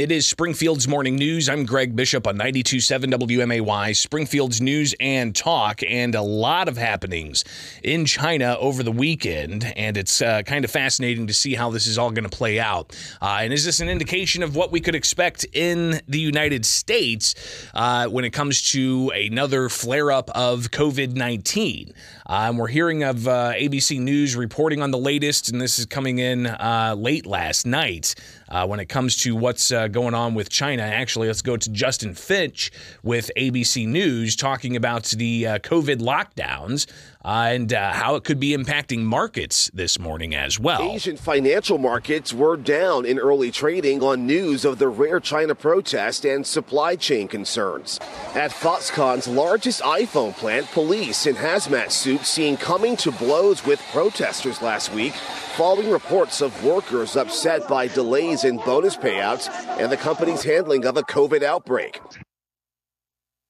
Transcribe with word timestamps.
It 0.00 0.10
is 0.10 0.26
Springfield's 0.26 0.88
Morning 0.88 1.14
News. 1.14 1.48
I'm 1.48 1.64
Greg 1.64 1.94
Bishop 1.94 2.26
on 2.26 2.36
92.7 2.36 3.14
WMAY, 3.14 3.96
Springfield's 3.96 4.60
News 4.60 4.92
and 4.98 5.36
Talk, 5.36 5.82
and 5.86 6.16
a 6.16 6.20
lot 6.20 6.66
of 6.66 6.76
happenings 6.76 7.44
in 7.82 8.04
China 8.04 8.56
over 8.58 8.82
the 8.82 8.90
weekend. 8.90 9.64
And 9.76 9.96
it's 9.96 10.20
uh, 10.20 10.42
kind 10.42 10.64
of 10.64 10.72
fascinating 10.72 11.28
to 11.28 11.32
see 11.32 11.54
how 11.54 11.70
this 11.70 11.86
is 11.86 11.96
all 11.96 12.10
going 12.10 12.28
to 12.28 12.36
play 12.36 12.58
out. 12.58 12.96
Uh, 13.22 13.38
and 13.42 13.52
is 13.52 13.64
this 13.64 13.78
an 13.78 13.88
indication 13.88 14.42
of 14.42 14.56
what 14.56 14.72
we 14.72 14.80
could 14.80 14.96
expect 14.96 15.46
in 15.52 16.00
the 16.08 16.18
United 16.18 16.66
States 16.66 17.36
uh, 17.72 18.08
when 18.08 18.24
it 18.24 18.30
comes 18.30 18.72
to 18.72 19.12
another 19.14 19.68
flare 19.68 20.10
up 20.10 20.28
of 20.30 20.72
COVID 20.72 21.14
19? 21.14 21.92
Um, 22.26 22.56
we're 22.56 22.68
hearing 22.68 23.04
of 23.04 23.28
uh, 23.28 23.52
ABC 23.52 24.00
News 24.00 24.34
reporting 24.34 24.82
on 24.82 24.90
the 24.90 24.98
latest, 24.98 25.50
and 25.50 25.60
this 25.60 25.78
is 25.78 25.86
coming 25.86 26.18
in 26.18 26.46
uh, 26.46 26.96
late 26.98 27.26
last 27.26 27.64
night 27.64 28.14
uh, 28.54 28.64
when 28.64 28.78
it 28.78 28.86
comes 28.88 29.16
to 29.16 29.34
what's 29.34 29.72
uh, 29.72 29.88
going 29.88 30.14
on 30.14 30.32
with 30.32 30.48
China. 30.48 30.82
Actually, 30.82 31.26
let's 31.26 31.42
go 31.42 31.56
to 31.56 31.70
Justin 31.70 32.14
Finch 32.14 32.70
with 33.02 33.28
ABC 33.36 33.86
News 33.86 34.36
talking 34.36 34.76
about 34.76 35.02
the 35.06 35.44
uh, 35.44 35.58
COVID 35.58 35.98
lockdowns 35.98 36.86
uh, 37.24 37.48
and 37.48 37.72
uh, 37.72 37.92
how 37.92 38.14
it 38.16 38.24
could 38.24 38.38
be 38.38 38.56
impacting 38.56 39.00
markets 39.00 39.70
this 39.72 39.98
morning 39.98 40.34
as 40.34 40.60
well. 40.60 40.82
Asian 40.82 41.16
financial 41.16 41.78
markets 41.78 42.32
were 42.32 42.56
down 42.56 43.06
in 43.06 43.18
early 43.18 43.50
trading 43.50 44.02
on 44.02 44.26
news 44.26 44.64
of 44.64 44.78
the 44.78 44.88
rare 44.88 45.20
China 45.20 45.54
protest 45.54 46.24
and 46.24 46.46
supply 46.46 46.96
chain 46.96 47.26
concerns. 47.26 47.98
At 48.34 48.50
Foxconn's 48.50 49.26
largest 49.26 49.80
iPhone 49.82 50.34
plant, 50.34 50.66
police 50.72 51.26
in 51.26 51.36
hazmat 51.36 51.90
suits 51.90 52.28
seen 52.28 52.56
coming 52.56 52.96
to 52.98 53.10
blows 53.12 53.64
with 53.64 53.80
protesters 53.92 54.60
last 54.60 54.92
week 54.92 55.14
following 55.54 55.88
reports 55.90 56.40
of 56.40 56.64
workers 56.64 57.16
upset 57.16 57.66
by 57.68 57.86
delays 57.86 58.44
in 58.44 58.56
bonus 58.58 58.96
payouts 58.96 59.48
and 59.78 59.90
the 59.90 59.96
company's 59.96 60.42
handling 60.42 60.84
of 60.84 60.96
a 60.96 61.02
COVID 61.02 61.42
outbreak. 61.42 62.00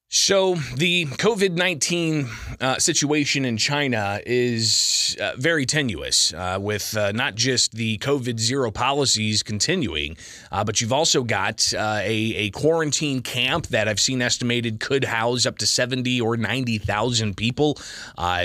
So, 0.07 0.53
the 0.75 1.07
COVID 1.07 1.53
19 1.57 2.29
uh, 2.61 2.77
situation 2.77 3.43
in 3.43 3.57
China 3.57 4.21
is 4.23 5.17
uh, 5.19 5.33
very 5.35 5.65
tenuous, 5.65 6.31
uh, 6.31 6.59
with 6.61 6.95
uh, 6.95 7.11
not 7.11 7.33
just 7.33 7.71
the 7.71 7.97
COVID 7.97 8.39
zero 8.39 8.69
policies 8.69 9.41
continuing, 9.41 10.15
uh, 10.51 10.63
but 10.63 10.79
you've 10.79 10.93
also 10.93 11.23
got 11.23 11.73
uh, 11.73 11.99
a, 12.01 12.35
a, 12.35 12.49
quarantine 12.51 13.23
camp 13.23 13.67
that 13.67 13.87
I've 13.87 13.99
seen 13.99 14.21
estimated 14.21 14.79
could 14.79 15.03
house 15.03 15.47
up 15.47 15.57
to 15.57 15.65
70 15.65 16.21
or 16.21 16.37
90,000 16.37 17.35
people. 17.35 17.79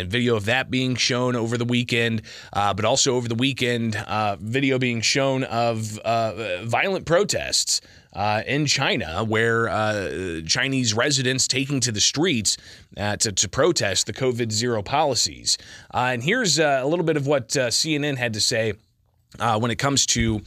video 0.07 0.37
of 0.37 0.47
that 0.47 0.71
being 0.71 0.97
shown 0.97 1.37
over 1.37 1.59
the 1.59 1.67
weekend, 1.67 2.23
but 2.55 2.87
also 2.87 3.17
over 3.17 3.29
the 3.29 3.35
weekend, 3.35 4.03
video 4.41 4.79
being 4.79 5.03
shown 5.03 5.45
of 5.45 6.01
violent 6.65 7.05
protests 7.05 7.83
uh, 8.13 8.43
in 8.47 8.67
China, 8.67 9.25
where 9.25 9.69
uh, 9.69 10.41
Chinese 10.47 10.95
residents 10.95 11.47
taking 11.47 11.81
to 11.81 11.93
the 11.93 12.01
streets 12.01 12.57
uh, 12.97 13.17
to, 13.17 13.33
to, 13.33 13.49
protest 13.49 14.07
the 14.07 14.13
COVID 14.13 14.51
zero 14.51 14.83
policies. 14.83 15.59
Uh, 15.95 16.11
and 16.13 16.23
here's 16.23 16.59
uh, 16.59 16.81
a 16.83 16.87
little 16.87 17.05
bit 17.05 17.17
of 17.17 17.27
what 17.27 17.57
uh, 17.57 17.69
CNN 17.69 18.17
had 18.17 18.33
to 18.35 18.41
say. 18.41 18.75
when 19.59 19.71
it 19.71 19.79
comes 19.79 20.07
to 20.07 20.41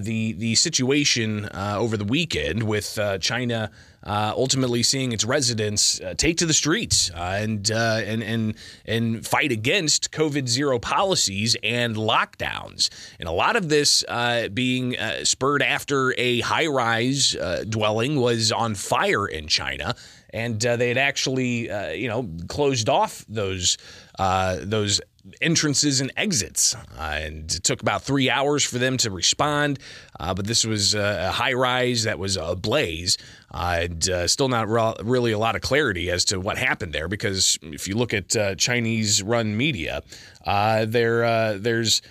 the 0.00 0.32
the 0.32 0.54
situation 0.56 1.48
over 1.54 1.96
the 1.96 2.04
weekend 2.04 2.62
with 2.62 2.98
China 3.20 3.70
uh, 4.06 4.32
ultimately 4.36 4.84
seeing 4.84 5.12
its 5.12 5.24
residents 5.24 6.00
uh, 6.00 6.14
take 6.16 6.36
to 6.38 6.46
the 6.46 6.54
streets 6.54 7.10
uh, 7.10 7.38
and, 7.40 7.70
uh, 7.72 8.00
and 8.04 8.22
and 8.22 8.54
and 8.84 9.26
fight 9.26 9.50
against 9.50 10.12
COVID 10.12 10.48
zero 10.48 10.78
policies 10.78 11.56
and 11.62 11.96
lockdowns. 11.96 12.88
And 13.18 13.28
a 13.28 13.32
lot 13.32 13.56
of 13.56 13.68
this 13.68 14.04
uh, 14.06 14.48
being 14.48 14.96
uh, 14.96 15.24
spurred 15.24 15.62
after 15.62 16.14
a 16.16 16.40
high 16.40 16.66
rise 16.66 17.36
dwelling 17.68 18.16
was 18.20 18.52
on 18.52 18.76
fire 18.76 19.26
in 19.26 19.48
China, 19.48 19.96
and 20.30 20.60
they 20.60 20.88
had 20.88 20.98
actually 20.98 21.68
you 21.98 22.08
know 22.08 22.28
closed 22.46 22.88
off 22.88 23.24
those 23.28 23.76
those 24.18 25.00
entrances 25.40 26.00
and 26.00 26.12
exits. 26.16 26.74
Uh, 26.74 27.00
and 27.00 27.52
it 27.52 27.62
took 27.62 27.82
about 27.82 28.02
three 28.02 28.30
hours 28.30 28.64
for 28.64 28.78
them 28.78 28.96
to 28.98 29.10
respond. 29.10 29.78
Uh, 30.18 30.34
but 30.34 30.46
this 30.46 30.64
was 30.64 30.94
a 30.94 31.30
high 31.30 31.52
rise 31.52 32.04
that 32.04 32.18
was 32.18 32.36
ablaze. 32.36 33.18
Uh, 33.52 33.78
and 33.80 34.08
uh, 34.08 34.26
still 34.26 34.48
not 34.48 34.68
re- 34.68 34.94
really 35.02 35.32
a 35.32 35.38
lot 35.38 35.56
of 35.56 35.62
clarity 35.62 36.10
as 36.10 36.24
to 36.24 36.40
what 36.40 36.58
happened 36.58 36.92
there 36.92 37.08
because 37.08 37.58
if 37.62 37.88
you 37.88 37.94
look 37.94 38.12
at 38.12 38.36
uh, 38.36 38.54
Chinese 38.56 39.22
run 39.22 39.56
media, 39.56 40.02
uh, 40.44 40.84
there, 40.84 41.58
there's 41.58 42.02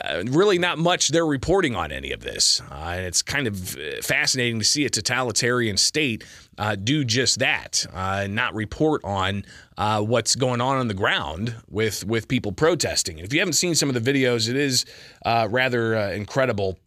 uh, 0.00 0.22
really 0.28 0.58
not 0.58 0.78
much 0.78 1.08
they're 1.08 1.26
reporting 1.26 1.76
on 1.76 1.92
any 1.92 2.12
of 2.12 2.20
this. 2.20 2.62
Uh, 2.70 2.94
and 2.96 3.04
it's 3.04 3.20
kind 3.20 3.46
of 3.46 3.76
uh, 3.76 4.00
fascinating 4.02 4.58
to 4.58 4.64
see 4.64 4.86
a 4.86 4.90
totalitarian 4.90 5.76
state 5.76 6.24
uh, 6.58 6.74
do 6.74 7.04
just 7.04 7.38
that, 7.40 7.84
uh, 7.92 8.26
not 8.28 8.54
report 8.54 9.02
on 9.04 9.44
what's 9.76 10.34
going 10.34 10.60
on 10.60 10.78
on 10.78 10.88
the 10.88 10.94
ground 10.94 11.54
with, 11.68 12.06
with 12.06 12.28
people 12.28 12.52
protesting. 12.52 13.18
And 13.18 13.26
if 13.26 13.34
you 13.34 13.40
haven't 13.40 13.54
seen 13.54 13.74
some 13.74 13.90
of 13.90 14.02
the 14.02 14.12
videos, 14.12 14.48
it 14.48 14.56
is 14.56 14.84
rather 15.24 15.94
incredible. 15.94 16.78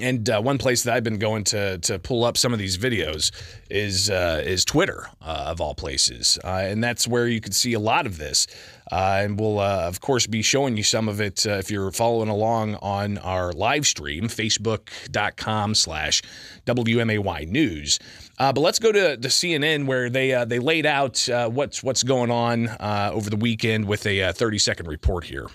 And 0.00 0.28
uh, 0.28 0.40
one 0.40 0.58
place 0.58 0.82
that 0.84 0.94
I've 0.94 1.04
been 1.04 1.18
going 1.18 1.44
to 1.44 1.78
to 1.78 1.98
pull 1.98 2.24
up 2.24 2.36
some 2.36 2.52
of 2.52 2.58
these 2.58 2.78
videos 2.78 3.32
is 3.70 4.10
uh, 4.10 4.42
is 4.44 4.64
Twitter 4.64 5.08
uh, 5.22 5.44
of 5.48 5.60
all 5.60 5.74
places, 5.74 6.38
and 6.44 6.82
that's 6.82 7.06
where 7.06 7.26
you 7.26 7.40
can 7.40 7.52
see 7.52 7.74
a 7.74 7.80
lot 7.80 8.06
of 8.06 8.18
this. 8.18 8.46
Uh, 8.90 9.20
and 9.22 9.38
we'll, 9.38 9.58
uh, 9.58 9.82
of 9.86 10.00
course, 10.00 10.26
be 10.26 10.42
showing 10.42 10.76
you 10.76 10.82
some 10.82 11.08
of 11.08 11.20
it 11.20 11.46
uh, 11.46 11.50
if 11.50 11.70
you're 11.70 11.90
following 11.90 12.28
along 12.28 12.74
on 12.76 13.18
our 13.18 13.52
live 13.52 13.86
stream, 13.86 14.28
facebook.com 14.28 15.74
slash 15.74 16.22
WMAY 16.66 17.46
News. 17.48 17.98
Uh, 18.38 18.52
but 18.52 18.60
let's 18.60 18.78
go 18.78 18.92
to, 18.92 19.16
the 19.18 19.28
CNN 19.28 19.86
where 19.86 20.08
they 20.08 20.32
uh, 20.32 20.44
they 20.44 20.58
laid 20.58 20.86
out 20.86 21.28
uh, 21.28 21.48
what's 21.48 21.82
what's 21.82 22.02
going 22.02 22.30
on 22.30 22.68
over 22.80 23.28
the 23.30 23.36
weekend 23.36 23.86
with 23.86 24.06
a 24.06 24.32
30 24.32 24.58
second 24.58 24.86
report 24.86 25.24
here. 25.24 25.48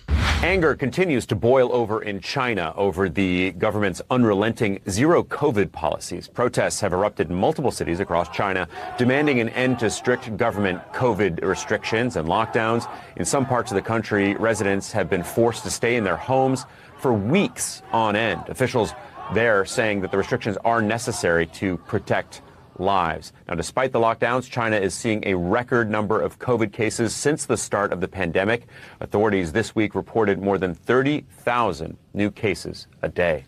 Anger 0.43 0.75
continues 0.75 1.25
to 1.27 1.35
boil 1.35 1.73
over 1.73 2.01
in 2.01 2.19
China 2.19 2.73
over 2.75 3.07
the 3.07 3.53
government's 3.53 4.01
unrelenting 4.11 4.81
zero 4.89 5.23
COVID 5.23 5.71
policies. 5.71 6.27
Protests 6.27 6.81
have 6.81 6.91
erupted 6.91 7.29
in 7.29 7.35
multiple 7.37 7.71
cities 7.71 8.01
across 8.01 8.27
China, 8.27 8.67
demanding 8.97 9.39
an 9.39 9.47
end 9.49 9.79
to 9.79 9.89
strict 9.89 10.35
government 10.35 10.81
COVID 10.91 11.41
restrictions 11.45 12.17
and 12.17 12.27
lockdowns. 12.27 12.91
In 13.15 13.23
some 13.23 13.45
parts 13.45 13.71
of 13.71 13.75
the 13.75 13.81
country, 13.81 14.35
residents 14.35 14.91
have 14.91 15.09
been 15.09 15.23
forced 15.23 15.63
to 15.63 15.71
stay 15.71 15.95
in 15.95 16.03
their 16.03 16.17
homes 16.17 16.65
for 16.97 17.13
weeks 17.13 17.81
on 17.93 18.17
end. 18.17 18.41
Officials 18.49 18.91
there 19.33 19.63
saying 19.63 20.01
that 20.01 20.11
the 20.11 20.17
restrictions 20.17 20.57
are 20.65 20.81
necessary 20.81 21.45
to 21.47 21.77
protect 21.77 22.41
lives. 22.79 23.33
Now, 23.47 23.55
despite 23.55 23.91
the 23.91 23.99
lockdowns, 23.99 24.49
China 24.49 24.77
is 24.77 24.93
seeing 24.93 25.23
a 25.25 25.35
record 25.35 25.89
number 25.89 26.21
of 26.21 26.39
COVID 26.39 26.71
cases 26.71 27.15
since 27.15 27.45
the 27.45 27.57
start 27.57 27.91
of 27.91 28.01
the 28.01 28.07
pandemic. 28.07 28.67
Authorities 28.99 29.51
this 29.51 29.75
week 29.75 29.95
reported 29.95 30.41
more 30.41 30.57
than 30.57 30.73
30,000 30.73 31.42
new 32.13 32.31
cases 32.31 32.87
a 33.01 33.09
day. 33.09 33.45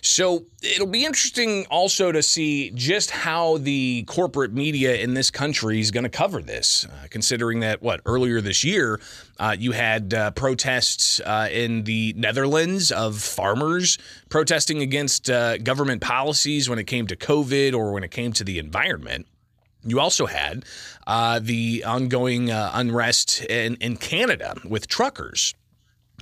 So 0.00 0.44
it'll 0.62 0.86
be 0.86 1.04
interesting 1.04 1.66
also 1.70 2.12
to 2.12 2.22
see 2.22 2.70
just 2.70 3.10
how 3.10 3.58
the 3.58 4.04
corporate 4.06 4.52
media 4.52 4.96
in 4.96 5.14
this 5.14 5.30
country 5.30 5.80
is 5.80 5.90
going 5.90 6.04
to 6.04 6.10
cover 6.10 6.42
this, 6.42 6.84
uh, 6.84 7.06
considering 7.10 7.60
that, 7.60 7.82
what, 7.82 8.00
earlier 8.06 8.40
this 8.40 8.64
year, 8.64 9.00
uh, 9.38 9.56
you 9.58 9.72
had 9.72 10.14
uh, 10.14 10.30
protests 10.32 11.20
uh, 11.20 11.48
in 11.50 11.84
the 11.84 12.14
Netherlands 12.16 12.92
of 12.92 13.18
farmers 13.18 13.98
protesting 14.28 14.82
against 14.82 15.30
uh, 15.30 15.58
government 15.58 16.02
policies 16.02 16.68
when 16.68 16.78
it 16.78 16.86
came 16.86 17.06
to 17.06 17.16
COVID 17.16 17.74
or 17.74 17.92
when 17.92 18.04
it 18.04 18.10
came 18.10 18.32
to 18.34 18.44
the 18.44 18.58
environment. 18.58 19.26
You 19.84 19.98
also 19.98 20.26
had 20.26 20.64
uh, 21.08 21.40
the 21.42 21.82
ongoing 21.84 22.50
unrest 22.50 23.44
in, 23.46 23.74
in 23.76 23.96
Canada 23.96 24.54
with 24.64 24.86
truckers 24.86 25.54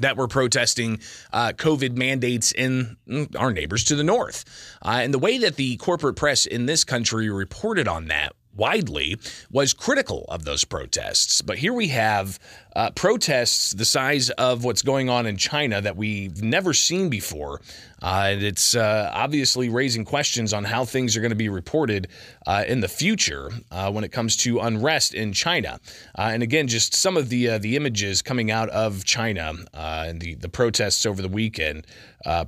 that 0.00 0.16
were 0.16 0.28
protesting 0.28 1.00
uh, 1.33 1.53
COVID 1.56 1.97
mandates 1.97 2.53
in 2.53 2.97
mm, 3.09 3.34
our 3.38 3.53
neighbors 3.53 3.84
to 3.84 3.97
the 3.97 4.05
north. 4.05 4.44
Uh, 4.83 5.00
and 5.03 5.15
the 5.15 5.19
way 5.19 5.38
that 5.38 5.56
the 5.56 5.77
corporate 5.77 6.16
press 6.16 6.47
in 6.47 6.66
this 6.66 6.84
country 6.84 7.31
reported 7.31 7.88
on 7.88 8.08
that 8.08 8.32
widely 8.55 9.17
was 9.50 9.73
critical 9.73 10.25
of 10.29 10.44
those 10.44 10.64
protests. 10.64 11.41
But 11.43 11.58
here 11.58 11.73
we 11.73 11.88
have 11.88 12.38
uh, 12.76 12.90
protests 12.90 13.72
the 13.72 13.84
size 13.84 14.31
of 14.31 14.64
what's 14.64 14.82
going 14.82 15.08
on 15.08 15.26
in 15.26 15.37
China 15.37 15.81
that 15.81 15.96
we've 15.96 16.43
never 16.43 16.72
seen 16.72 17.08
before. 17.08 17.61
Uh, 18.02 18.28
and 18.28 18.43
it's 18.43 18.75
uh, 18.75 19.11
obviously 19.12 19.69
raising 19.69 20.05
questions 20.05 20.55
on 20.55 20.64
how 20.64 20.84
things 20.84 21.17
are 21.17 21.20
going 21.20 21.31
to 21.31 21.37
be 21.37 21.49
reported 21.50 22.08
uh, 22.46 22.64
in 22.67 22.81
the 22.81 22.88
future 22.88 23.50
uh, 23.70 23.90
when 23.90 24.05
it 24.05 24.11
comes 24.11 24.37
to 24.37 24.58
unrest 24.61 25.12
in 25.12 25.32
China. 25.32 25.78
Uh, 26.19 26.31
and 26.32 26.43
again, 26.43 26.67
just 26.67 26.94
some 26.94 27.17
of 27.17 27.28
the 27.28 27.58
the 27.58 27.76
images 27.76 28.22
coming 28.22 28.50
out 28.50 28.69
of 28.70 29.05
China 29.05 29.52
and 29.75 30.20
the, 30.20 30.34
the 30.37 30.49
protests 30.49 31.05
over 31.05 31.20
the 31.20 31.28
weekend, 31.28 31.87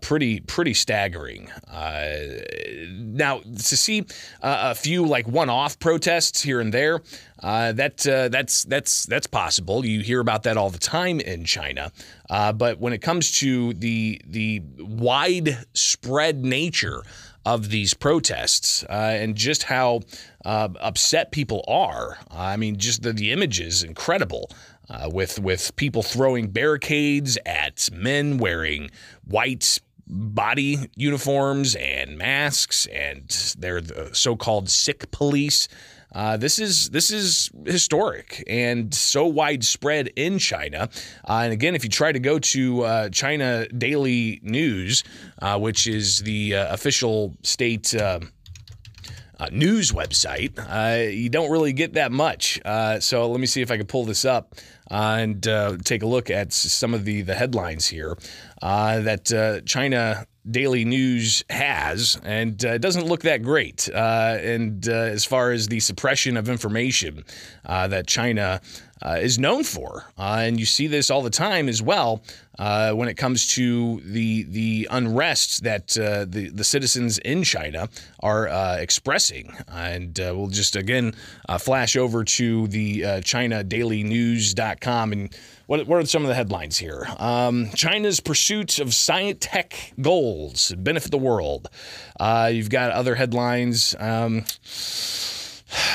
pretty 0.00 0.40
pretty 0.40 0.72
staggering. 0.72 1.50
now 1.70 3.40
to 3.40 3.76
see 3.76 4.06
a 4.40 4.74
few 4.74 5.04
like 5.04 5.26
one-off 5.26 5.78
protests 5.78 6.40
here 6.42 6.60
and 6.60 6.72
there. 6.72 7.00
Uh, 7.42 7.72
that 7.72 8.06
uh, 8.06 8.28
that's 8.28 8.62
that's 8.64 9.04
that's 9.06 9.26
possible. 9.26 9.84
You 9.84 10.00
hear 10.00 10.20
about 10.20 10.44
that 10.44 10.56
all 10.56 10.70
the 10.70 10.78
time 10.78 11.18
in 11.18 11.44
China, 11.44 11.90
uh, 12.30 12.52
but 12.52 12.78
when 12.78 12.92
it 12.92 13.02
comes 13.02 13.32
to 13.40 13.72
the 13.74 14.20
the 14.24 14.62
widespread 14.78 16.44
nature 16.44 17.02
of 17.44 17.70
these 17.70 17.94
protests 17.94 18.84
uh, 18.84 18.92
and 18.92 19.34
just 19.34 19.64
how 19.64 20.00
uh, 20.44 20.68
upset 20.80 21.32
people 21.32 21.64
are. 21.66 22.18
I 22.30 22.56
mean, 22.56 22.76
just 22.76 23.02
the, 23.02 23.12
the 23.12 23.32
images 23.32 23.82
incredible. 23.82 24.50
Uh, 24.90 25.08
with 25.10 25.38
with 25.38 25.74
people 25.76 26.02
throwing 26.02 26.48
barricades 26.48 27.38
at 27.46 27.88
men 27.92 28.36
wearing 28.36 28.90
white 29.26 29.78
body 30.06 30.90
uniforms 30.96 31.76
and 31.76 32.18
masks, 32.18 32.86
and 32.86 33.54
they're 33.58 33.80
the 33.80 34.10
so-called 34.12 34.68
sick 34.68 35.10
police. 35.12 35.68
Uh, 36.14 36.36
this 36.36 36.58
is 36.58 36.90
this 36.90 37.10
is 37.10 37.50
historic 37.64 38.44
and 38.46 38.94
so 38.94 39.26
widespread 39.26 40.08
in 40.16 40.38
China. 40.38 40.88
Uh, 41.28 41.40
and 41.44 41.52
again, 41.52 41.74
if 41.74 41.84
you 41.84 41.90
try 41.90 42.12
to 42.12 42.20
go 42.20 42.38
to 42.38 42.82
uh, 42.82 43.08
China 43.08 43.66
Daily 43.68 44.40
News, 44.42 45.04
uh, 45.40 45.58
which 45.58 45.86
is 45.86 46.20
the 46.20 46.56
uh, 46.56 46.72
official 46.72 47.34
state. 47.42 47.94
Uh, 47.94 48.20
news 49.50 49.90
website, 49.90 50.54
you 51.12 51.28
don't 51.28 51.50
really 51.50 51.72
get 51.72 51.94
that 51.94 52.12
much. 52.12 52.60
so 53.00 53.28
let 53.28 53.40
me 53.40 53.46
see 53.46 53.60
if 53.60 53.72
I 53.72 53.76
can 53.76 53.86
pull 53.86 54.04
this 54.04 54.24
up 54.24 54.54
and 54.88 55.42
take 55.84 56.04
a 56.04 56.06
look 56.06 56.30
at 56.30 56.52
some 56.52 56.94
of 56.94 57.04
the 57.04 57.22
the 57.22 57.34
headlines 57.34 57.88
here 57.88 58.16
that 58.60 59.62
China 59.66 60.28
Daily 60.50 60.84
News 60.84 61.44
has, 61.50 62.20
and 62.24 62.64
uh, 62.64 62.70
it 62.70 62.82
doesn't 62.82 63.06
look 63.06 63.22
that 63.22 63.42
great. 63.42 63.88
Uh, 63.92 64.38
and 64.40 64.88
uh, 64.88 64.92
as 64.92 65.24
far 65.24 65.52
as 65.52 65.68
the 65.68 65.80
suppression 65.80 66.36
of 66.36 66.48
information 66.48 67.24
uh, 67.64 67.86
that 67.88 68.06
China 68.06 68.60
uh, 69.02 69.18
is 69.20 69.38
known 69.38 69.64
for, 69.64 70.04
uh, 70.18 70.40
and 70.40 70.58
you 70.58 70.66
see 70.66 70.86
this 70.86 71.10
all 71.10 71.22
the 71.22 71.30
time 71.30 71.68
as 71.68 71.82
well 71.82 72.22
when 72.58 73.08
it 73.08 73.16
comes 73.16 73.46
to 73.54 74.00
the 74.04 74.44
the 74.44 74.88
unrest 74.90 75.64
that 75.64 75.88
the 75.88 76.50
the 76.54 76.64
citizens 76.64 77.18
in 77.18 77.42
China 77.42 77.88
are 78.20 78.78
expressing. 78.78 79.56
And 79.68 80.16
we'll 80.18 80.48
just 80.48 80.76
again 80.76 81.14
flash 81.58 81.96
over 81.96 82.24
to 82.24 82.68
the 82.68 83.04
uh, 83.04 83.20
ChinaDailyNews.com 83.20 85.12
and 85.12 85.34
what, 85.66 85.86
what 85.86 86.02
are 86.02 86.06
some 86.06 86.22
of 86.22 86.28
the 86.28 86.34
headlines 86.34 86.76
here? 86.76 87.06
Um, 87.18 87.70
China's 87.74 88.20
pursuit 88.20 88.78
of 88.78 88.92
science 88.92 89.38
tech 89.40 89.94
goals 90.00 90.74
benefit 90.76 91.10
the 91.10 91.18
world. 91.18 91.68
Uh, 92.18 92.50
you've 92.52 92.68
got 92.70 92.90
other 92.90 93.14
headlines. 93.14 93.96
Um, 93.98 94.44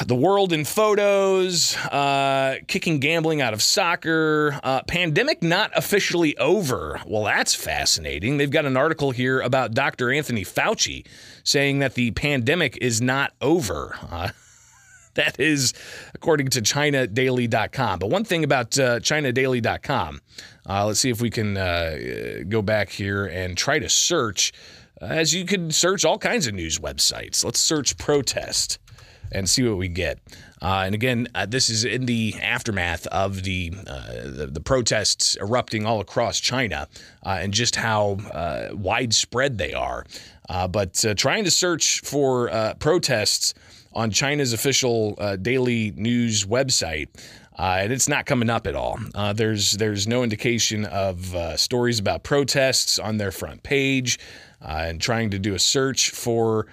the 0.06 0.16
world 0.16 0.54
in 0.54 0.66
photos, 0.66 1.76
uh, 1.78 2.58
kicking 2.68 3.00
gambling 3.00 3.42
out 3.42 3.54
of 3.54 3.62
soccer, 3.62 4.60
uh, 4.64 4.82
pandemic 4.84 5.42
not 5.42 5.72
officially 5.76 6.38
over. 6.38 7.00
Well, 7.06 7.24
that's 7.24 7.56
fascinating. 7.56 8.38
They've 8.38 8.52
got 8.52 8.66
an 8.66 8.78
article 8.78 9.12
here 9.12 9.40
about 9.42 9.74
Dr. 9.74 10.12
Anthony 10.12 10.44
Fauci 10.44 11.06
saying 11.44 11.80
that 11.80 11.96
the 11.96 12.12
pandemic 12.12 12.78
is 12.82 13.02
not 13.02 13.34
over. 13.42 13.98
Uh, 14.12 14.30
that 15.16 15.40
is 15.40 15.74
according 16.14 16.50
to 16.50 16.62
ChinaDaily.com. 16.62 18.00
But 18.00 18.10
one 18.10 18.24
thing 18.24 18.44
about 18.44 18.78
uh, 18.78 19.00
ChinaDaily.com, 19.00 20.22
uh, 20.70 20.86
let's 20.86 21.00
see 21.00 21.10
if 21.10 21.22
we 21.22 21.30
can 21.30 21.58
uh, 21.58 22.44
go 22.48 22.62
back 22.62 22.90
here 22.90 23.26
and 23.26 23.58
try 23.58 23.80
to 23.80 23.90
search, 23.90 24.54
as 25.02 25.34
you 25.34 25.46
can 25.46 25.72
search 25.72 26.06
all 26.06 26.18
kinds 26.18 26.46
of 26.46 26.54
news 26.54 26.78
websites. 26.80 27.44
Let's 27.44 27.60
search 27.60 27.98
protest 27.98 28.80
and 29.32 29.50
see 29.50 29.68
what 29.68 29.78
we 29.78 29.88
get. 29.88 30.20
Uh, 30.62 30.84
and 30.86 30.96
again, 30.96 31.28
uh, 31.36 31.46
this 31.46 31.70
is 31.70 31.86
in 31.86 32.06
the 32.06 32.36
aftermath 32.42 33.06
of 33.08 33.44
the, 33.44 33.72
uh, 33.86 34.12
the, 34.24 34.50
the 34.52 34.60
protests 34.60 35.38
erupting 35.40 35.86
all 35.86 36.00
across 36.00 36.40
China 36.40 36.88
uh, 37.24 37.38
and 37.42 37.54
just 37.54 37.76
how 37.76 38.18
uh, 38.34 38.70
widespread 38.74 39.58
they 39.58 39.74
are. 39.74 40.06
Uh, 40.50 40.68
but 40.68 41.04
trying 41.18 41.44
to 41.44 41.52
search 41.52 42.00
for 42.02 42.50
protests 42.80 43.54
on 43.94 44.10
China's 44.12 44.54
official 44.54 45.16
daily 45.42 45.92
news 45.96 46.46
website. 46.46 47.10
And 47.58 47.92
it's 47.92 48.08
not 48.08 48.26
coming 48.26 48.50
up 48.50 48.66
at 48.66 48.74
all. 48.74 48.98
There's 49.34 49.74
there's 49.74 50.08
no 50.08 50.24
indication 50.24 50.86
of 50.86 51.36
stories 51.60 52.00
about 52.00 52.24
protests 52.24 52.98
on 52.98 53.18
their 53.18 53.32
front 53.34 53.64
page, 53.64 54.20
and 54.62 55.02
trying 55.02 55.32
to 55.32 55.40
do 55.40 55.54
a 55.54 55.60
search 55.60 56.12
for 56.12 56.68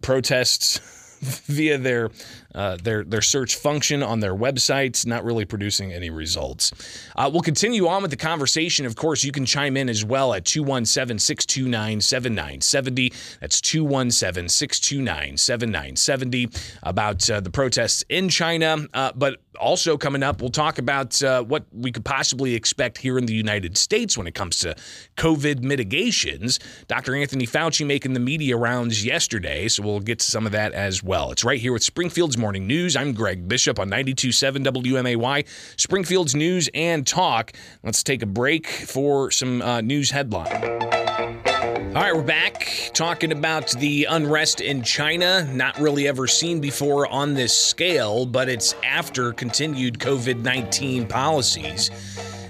protests 0.00 0.80
via 1.46 1.78
their 1.78 2.10
uh, 2.56 2.76
their 2.82 3.04
their 3.04 3.22
search 3.22 3.54
function 3.54 4.02
on 4.02 4.20
their 4.20 4.34
websites, 4.34 5.06
not 5.06 5.24
really 5.24 5.44
producing 5.44 5.92
any 5.92 6.10
results. 6.10 6.72
Uh, 7.14 7.30
we'll 7.32 7.42
continue 7.42 7.86
on 7.86 8.02
with 8.02 8.10
the 8.10 8.16
conversation. 8.16 8.86
Of 8.86 8.96
course, 8.96 9.22
you 9.22 9.30
can 9.30 9.44
chime 9.44 9.76
in 9.76 9.88
as 9.88 10.04
well 10.04 10.34
at 10.34 10.44
217 10.44 11.18
629 11.18 12.00
7970. 12.00 13.12
That's 13.40 13.60
217 13.60 14.48
629 14.48 15.36
7970 15.36 16.48
about 16.82 17.28
uh, 17.30 17.40
the 17.40 17.50
protests 17.50 18.04
in 18.08 18.28
China. 18.28 18.78
Uh, 18.94 19.12
but 19.14 19.40
also 19.56 19.96
coming 19.96 20.22
up, 20.22 20.40
we'll 20.40 20.50
talk 20.50 20.78
about 20.78 21.22
uh, 21.22 21.42
what 21.42 21.64
we 21.72 21.90
could 21.92 22.04
possibly 22.04 22.54
expect 22.54 22.98
here 22.98 23.18
in 23.18 23.26
the 23.26 23.34
United 23.34 23.76
States 23.76 24.16
when 24.16 24.26
it 24.26 24.34
comes 24.34 24.60
to 24.60 24.74
COVID 25.16 25.62
mitigations. 25.62 26.58
Dr. 26.88 27.14
Anthony 27.14 27.46
Fauci 27.46 27.86
making 27.86 28.12
the 28.12 28.20
media 28.20 28.56
rounds 28.56 29.04
yesterday, 29.04 29.68
so 29.68 29.82
we'll 29.82 30.00
get 30.00 30.20
to 30.20 30.26
some 30.26 30.46
of 30.46 30.52
that 30.52 30.72
as 30.72 31.02
well. 31.02 31.30
It's 31.30 31.44
right 31.44 31.60
here 31.60 31.72
with 31.72 31.82
Springfield's 31.82 32.38
Morning 32.46 32.68
News. 32.68 32.94
I'm 32.94 33.12
Greg 33.12 33.48
Bishop 33.48 33.80
on 33.80 33.90
92.7 33.90 34.64
WMAY, 34.64 35.44
Springfield's 35.76 36.36
News 36.36 36.70
and 36.74 37.04
Talk. 37.04 37.52
Let's 37.82 38.04
take 38.04 38.22
a 38.22 38.26
break 38.26 38.68
for 38.68 39.32
some 39.32 39.60
uh, 39.60 39.80
news 39.80 40.12
headlines. 40.12 40.52
All 40.54 42.02
right, 42.02 42.14
we're 42.14 42.22
back 42.22 42.92
talking 42.94 43.32
about 43.32 43.70
the 43.72 44.04
unrest 44.04 44.60
in 44.60 44.84
China. 44.84 45.44
Not 45.52 45.76
really 45.80 46.06
ever 46.06 46.28
seen 46.28 46.60
before 46.60 47.08
on 47.08 47.34
this 47.34 47.52
scale, 47.52 48.24
but 48.24 48.48
it's 48.48 48.76
after 48.84 49.32
continued 49.32 49.98
COVID 49.98 50.42
19 50.42 51.08
policies 51.08 51.90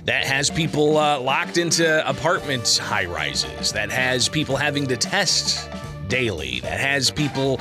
that 0.04 0.26
has 0.26 0.50
people 0.50 0.98
uh, 0.98 1.18
locked 1.18 1.56
into 1.56 2.06
apartment 2.06 2.76
high 2.76 3.06
rises, 3.06 3.72
that 3.72 3.90
has 3.90 4.28
people 4.28 4.56
having 4.56 4.86
to 4.88 4.96
test 4.98 5.70
daily, 6.08 6.60
that 6.60 6.80
has 6.80 7.10
people 7.10 7.60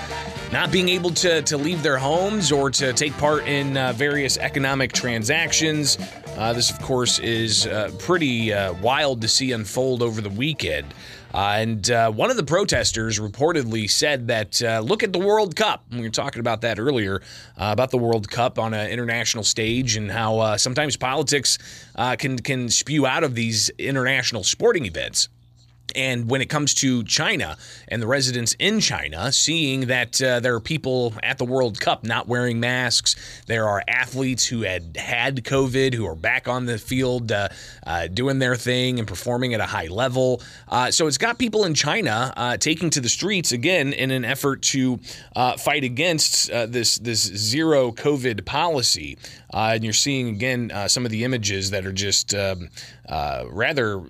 not 0.52 0.72
being 0.72 0.90
able 0.90 1.12
to, 1.12 1.42
to 1.42 1.58
leave 1.58 1.84
their 1.84 1.98
homes 1.98 2.52
or 2.52 2.70
to 2.72 2.94
take 2.94 3.12
part 3.18 3.46
in 3.48 3.78
uh, 3.78 3.94
various 3.94 4.38
economic 4.38 4.94
transactions. 4.94 5.98
Uh, 6.38 6.54
this, 6.54 6.70
of 6.70 6.82
course, 6.82 7.20
is 7.20 7.66
uh, 7.68 7.92
pretty 8.00 8.54
uh, 8.54 8.74
wild 8.76 9.22
to 9.22 9.28
see 9.28 9.52
unfold 9.54 10.02
over 10.02 10.22
the 10.22 10.30
weekend. 10.30 10.94
Uh, 11.34 11.56
and 11.58 11.92
uh, 11.92 12.10
one 12.12 12.30
of 12.30 12.38
the 12.38 12.44
protesters 12.44 13.20
reportedly 13.20 13.90
said 13.90 14.28
that 14.28 14.62
look 14.84 15.04
at 15.04 15.12
the 15.12 15.20
World 15.20 15.56
Cup. 15.56 15.84
We 15.92 16.02
were 16.02 16.10
talking 16.10 16.40
about 16.40 16.62
that 16.62 16.80
earlier 16.80 17.22
about 17.58 17.92
the 17.92 17.98
World 17.98 18.30
Cup 18.30 18.58
on 18.58 18.74
an 18.74 18.90
international 18.90 19.44
stage 19.44 19.98
and 19.98 20.10
how 20.10 20.56
sometimes 20.56 20.96
politics 20.96 21.58
can 22.18 22.40
can 22.40 22.70
spew 22.70 23.06
out 23.06 23.26
of 23.26 23.36
these 23.36 23.70
international 23.78 24.46
sporting 24.46 24.86
events. 24.86 25.28
And 25.96 26.30
when 26.30 26.42
it 26.42 26.50
comes 26.50 26.74
to 26.76 27.04
China 27.04 27.58
and 27.88 28.02
the 28.02 28.08
residents 28.08 28.56
in 28.60 28.80
China, 28.80 29.32
seeing 29.32 29.88
that 29.88 30.22
uh, 30.22 30.40
there 30.40 30.56
are 30.56 30.60
people 30.60 31.14
at 31.24 31.38
the 31.38 31.46
World 31.46 31.80
Cup 31.80 32.04
not 32.04 32.28
wearing 32.28 32.60
masks, 32.60 33.16
there 33.48 33.68
are 33.68 33.82
athletes 33.88 34.46
who 34.46 34.62
had 34.62 34.98
had 34.98 35.44
COVID 35.44 35.94
who 35.94 36.06
are 36.06 36.16
back 36.16 36.48
on 36.48 36.66
the 36.66 36.78
field 36.78 37.32
uh, 37.32 37.50
uh, 37.86 38.08
doing 38.08 38.40
their 38.40 38.56
thing 38.56 39.00
and 39.00 39.08
performing 39.08 39.54
at 39.54 39.60
a 39.60 39.66
high 39.66 39.88
level. 39.88 40.42
Uh, 40.68 40.92
so 40.92 41.08
it's 41.08 41.18
got 41.18 41.38
people 41.38 41.66
in 41.66 41.74
China 41.74 42.34
uh, 42.36 42.58
taking 42.58 42.90
to 42.90 43.00
the 43.00 43.10
streets 43.10 43.52
again 43.52 43.94
in 43.94 44.12
an 44.12 44.26
effort 44.26 44.62
to 44.62 45.00
uh, 45.36 45.56
fight 45.58 45.84
against 45.84 46.50
this 46.50 46.98
this 46.98 47.22
zero 47.22 47.92
COVID 47.92 48.46
policy. 48.46 49.18
and 49.54 49.84
you're 49.84 49.94
seeing 49.94 50.30
again 50.30 50.72
some 50.88 51.06
of 51.06 51.12
the 51.12 51.24
images 51.24 51.72
that 51.72 51.86
are 51.86 51.94
just 51.94 52.34
um, 52.34 52.70
rather 53.50 54.02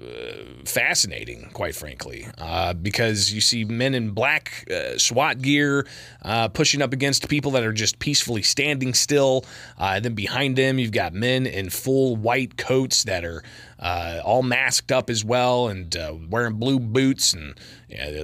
fascinating, 0.66 1.50
quite 1.54 1.75
frankly, 1.76 2.28
uh, 2.38 2.74
because 2.74 3.32
you 3.32 3.42
see 3.42 3.66
men 3.66 3.94
in 3.94 4.12
black 4.12 4.68
uh, 4.72 4.98
SWAT 4.98 5.42
gear 5.42 5.86
uh, 6.24 6.48
pushing 6.48 6.82
up 6.82 6.94
against 6.94 7.30
people 7.30 7.52
that 7.52 7.64
are 7.64 7.74
just 7.74 8.00
peacefully 8.00 8.42
standing 8.42 8.94
still. 8.94 9.46
Uh, 9.80 9.94
and 9.96 10.06
then 10.06 10.16
behind 10.16 10.56
them, 10.56 10.80
you've 10.80 10.92
got 10.92 11.14
men 11.14 11.46
in 11.46 11.70
full 11.70 12.16
white 12.16 12.58
coats 12.58 13.04
that 13.04 13.24
are 13.24 13.44
uh, 13.86 14.20
all 14.26 14.42
masked 14.42 14.92
up 14.92 15.12
as 15.12 15.24
well 15.24 15.68
and 15.68 15.96
uh, 15.96 16.12
wearing 16.28 16.56
blue 16.56 16.80
boots 16.80 17.34
and 17.34 17.54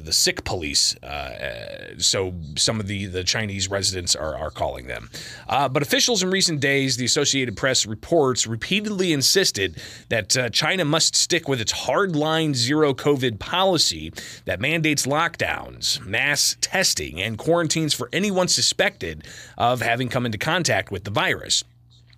the 0.03 0.12
sick 0.12 0.44
police. 0.44 0.96
Uh, 1.03 1.94
so 2.00 2.34
some 2.58 2.80
of 2.80 2.88
the, 2.88 3.06
the 3.06 3.24
Chinese 3.24 3.70
residents 3.70 4.15
are, 4.15 4.36
are 4.36 4.50
calling 4.50 4.88
them. 4.88 5.12
Uh, 5.48 5.70
but 5.70 5.84
officials 5.84 6.24
in 6.24 6.32
recent 6.32 6.62
days, 6.62 6.98
the 6.98 7.06
Associated 7.06 7.56
Press 7.56 7.86
reports, 7.86 8.48
repeatedly 8.48 9.13
insisted 9.13 9.80
that 10.10 10.36
uh, 10.36 10.50
China 10.50 10.84
must 10.84 11.15
stick 11.15 11.48
with 11.48 11.62
its 11.62 11.72
hardline 11.72 12.56
zero 12.56 12.96
COVID 12.96 13.38
policy 13.38 14.12
that 14.46 14.60
mandates 14.60 15.06
lockdowns, 15.06 16.03
mass 16.03 16.58
testing, 16.60 17.22
and 17.22 17.38
quarantines 17.38 17.94
for 17.94 18.10
anyone 18.12 18.48
suspected 18.48 19.27
of 19.60 19.82
having 19.82 20.10
come 20.10 20.25
into 20.25 20.39
contact 20.39 20.91
with 20.91 21.03
the 21.03 21.12
virus. 21.12 21.63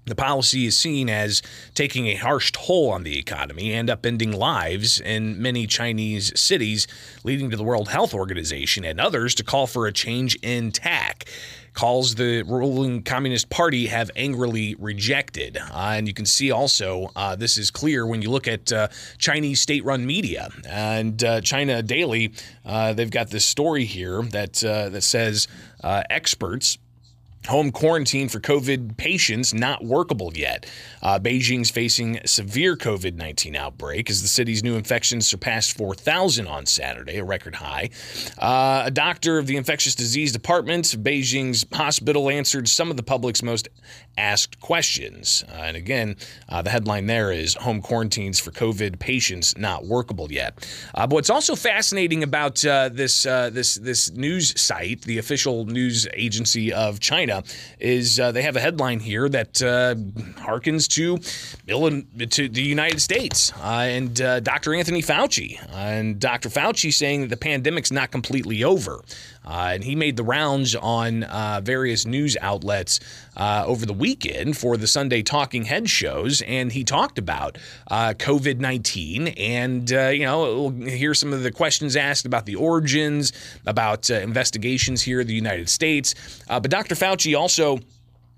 The 0.05 0.15
policy 0.15 0.65
is 0.65 0.75
seen 0.75 1.09
as 1.09 1.41
taking 1.75 2.07
a 2.07 2.15
harsh 2.15 2.51
toll 2.51 2.91
on 2.91 3.03
the 3.03 3.17
economy 3.17 3.73
and 3.73 3.87
upending 3.87 4.35
lives 4.35 4.99
in 4.99 5.41
many 5.41 5.65
Chinese 5.65 6.37
cities, 6.39 6.87
leading 7.23 7.49
to 7.51 7.57
the 7.57 7.63
World 7.63 7.87
Health 7.87 8.13
Organization 8.13 8.83
and 8.83 8.99
others 8.99 9.33
to 9.35 9.43
call 9.43 9.65
for 9.65 9.87
a 9.87 9.93
change 9.93 10.35
in 10.41 10.71
tack 10.71 11.25
calls 11.73 12.15
the 12.15 12.43
ruling 12.43 13.03
Communist 13.03 13.49
Party 13.49 13.87
have 13.87 14.11
angrily 14.15 14.75
rejected. 14.75 15.57
Uh, 15.57 15.93
and 15.95 16.07
you 16.07 16.13
can 16.13 16.25
see 16.25 16.51
also 16.51 17.09
uh, 17.15 17.35
this 17.35 17.57
is 17.57 17.71
clear 17.71 18.05
when 18.05 18.21
you 18.21 18.29
look 18.29 18.47
at 18.47 18.71
uh, 18.71 18.87
Chinese 19.17 19.61
state 19.61 19.83
run 19.83 20.05
media. 20.05 20.49
And 20.67 21.23
uh, 21.23 21.41
China 21.41 21.81
Daily, 21.81 22.33
uh, 22.65 22.93
they've 22.93 23.09
got 23.09 23.29
this 23.29 23.45
story 23.45 23.85
here 23.85 24.21
that, 24.21 24.63
uh, 24.63 24.89
that 24.89 25.01
says 25.01 25.47
experts 25.83 26.77
Home 27.47 27.71
quarantine 27.71 28.29
for 28.29 28.39
COVID 28.39 28.95
patients 28.95 29.53
not 29.53 29.83
workable 29.83 30.31
yet. 30.33 30.65
Uh, 31.01 31.19
Beijing's 31.19 31.69
facing 31.69 32.19
severe 32.25 32.77
COVID 32.77 33.15
19 33.15 33.55
outbreak 33.55 34.09
as 34.09 34.21
the 34.21 34.29
city's 34.29 34.63
new 34.63 34.75
infections 34.75 35.27
surpassed 35.27 35.75
4,000 35.75 36.47
on 36.47 36.65
Saturday, 36.65 37.17
a 37.17 37.23
record 37.23 37.55
high. 37.55 37.89
Uh, 38.37 38.83
a 38.85 38.91
doctor 38.91 39.37
of 39.37 39.47
the 39.47 39.57
infectious 39.57 39.93
disease 39.93 40.31
department 40.31 40.85
Beijing's 40.85 41.65
hospital 41.73 42.29
answered 42.29 42.69
some 42.69 42.89
of 42.89 42.95
the 42.95 43.03
public's 43.03 43.43
most 43.43 43.67
asked 44.17 44.59
questions. 44.59 45.43
Uh, 45.49 45.63
and 45.63 45.75
again, 45.75 46.15
uh, 46.47 46.61
the 46.61 46.69
headline 46.69 47.07
there 47.07 47.31
is 47.31 47.55
Home 47.55 47.81
quarantines 47.81 48.39
for 48.39 48.51
COVID 48.51 48.99
patients 48.99 49.57
not 49.57 49.85
workable 49.85 50.31
yet. 50.31 50.65
Uh, 50.93 51.07
but 51.07 51.15
what's 51.15 51.29
also 51.29 51.55
fascinating 51.55 52.23
about 52.23 52.63
uh, 52.65 52.89
this, 52.89 53.23
this, 53.23 53.75
this 53.75 54.11
news 54.11 54.59
site, 54.59 55.01
the 55.01 55.17
official 55.17 55.65
news 55.65 56.07
agency 56.13 56.71
of 56.71 56.99
China, 56.99 57.32
is 57.79 58.19
uh, 58.19 58.31
they 58.31 58.41
have 58.41 58.55
a 58.55 58.59
headline 58.59 58.99
here 58.99 59.29
that 59.29 59.61
uh, 59.61 59.95
harkens 60.41 60.87
to 60.89 61.17
to 62.27 62.49
the 62.49 62.61
United 62.61 63.01
States 63.01 63.51
uh, 63.59 63.85
and 63.87 64.21
uh, 64.21 64.39
Dr. 64.39 64.73
Anthony 64.73 65.01
Fauci 65.01 65.59
and 65.73 66.19
Dr. 66.19 66.49
Fauci 66.49 66.93
saying 66.93 67.21
that 67.21 67.29
the 67.29 67.37
pandemic's 67.37 67.91
not 67.91 68.11
completely 68.11 68.63
over. 68.63 69.03
Uh, 69.45 69.71
and 69.73 69.83
he 69.83 69.95
made 69.95 70.17
the 70.17 70.23
rounds 70.23 70.75
on 70.75 71.23
uh, 71.23 71.61
various 71.63 72.05
news 72.05 72.37
outlets 72.41 72.99
uh, 73.35 73.63
over 73.65 73.85
the 73.85 73.93
weekend 73.93 74.57
for 74.57 74.77
the 74.77 74.87
Sunday 74.87 75.21
Talking 75.21 75.65
Head 75.65 75.89
shows, 75.89 76.41
and 76.43 76.71
he 76.71 76.83
talked 76.83 77.17
about 77.17 77.57
uh, 77.89 78.13
COVID 78.17 78.59
19. 78.59 79.29
And, 79.29 79.91
uh, 79.91 80.07
you 80.09 80.25
know, 80.25 80.69
we'll 80.69 80.89
hear 80.89 81.13
some 81.13 81.33
of 81.33 81.43
the 81.43 81.51
questions 81.51 81.95
asked 81.95 82.25
about 82.25 82.45
the 82.45 82.55
origins, 82.55 83.33
about 83.65 84.09
uh, 84.09 84.15
investigations 84.15 85.01
here 85.01 85.21
in 85.21 85.27
the 85.27 85.33
United 85.33 85.69
States. 85.69 86.15
but 86.47 86.69
Dr. 86.69 86.95
Fauci 86.95 87.37
also 87.37 87.79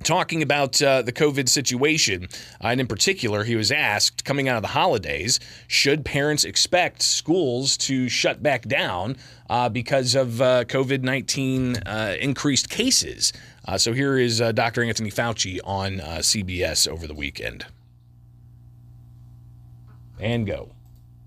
talking 0.04 0.42
about 0.42 0.82
uh, 0.82 1.02
the 1.02 1.12
COVID 1.12 1.50
situation. 1.50 2.28
Uh, 2.64 2.68
and 2.68 2.80
in 2.80 2.88
particular, 2.88 3.44
he 3.44 3.56
was 3.56 3.72
asked 3.72 4.24
coming 4.24 4.48
out 4.48 4.56
of 4.56 4.62
the 4.62 4.70
holidays 4.70 5.40
should 5.68 6.06
parents 6.06 6.44
expect 6.44 7.02
schools 7.02 7.78
to 7.78 8.08
shut 8.08 8.42
back 8.42 8.64
down 8.64 9.18
uh, 9.50 9.70
because 9.70 10.16
of 10.16 10.42
uh, 10.42 10.64
COVID 10.66 11.02
19 11.02 11.78
uh, 11.78 12.16
increased 12.20 12.70
cases? 12.70 13.34
Uh, 13.66 13.78
so 13.78 13.94
here 13.94 14.18
is 14.18 14.40
Dr. 14.54 14.84
Anthony 14.84 15.10
Fauci 15.10 15.60
on 15.64 15.98
CBS 15.98 16.88
over 16.88 17.08
the 17.08 17.16
weekend. 17.16 17.66
And 20.20 20.46
go. 20.46 20.70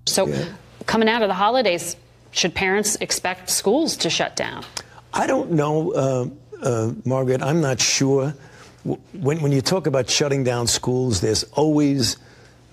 So, 0.06 0.26
yeah. 0.26 0.46
coming 0.86 1.08
out 1.08 1.22
of 1.22 1.28
the 1.28 1.34
holidays, 1.34 1.96
should 2.30 2.54
parents 2.54 2.96
expect 2.96 3.50
schools 3.50 3.96
to 3.98 4.08
shut 4.08 4.34
down? 4.36 4.64
I 5.12 5.26
don't 5.26 5.50
know, 5.50 6.30
Margaret. 7.04 7.42
I'm 7.42 7.60
not 7.60 7.80
sure 7.80 8.34
when, 8.84 9.40
when 9.40 9.52
you 9.52 9.60
talk 9.60 9.86
about 9.86 10.08
shutting 10.08 10.44
down 10.44 10.66
schools, 10.66 11.20
there's 11.20 11.44
always 11.44 12.16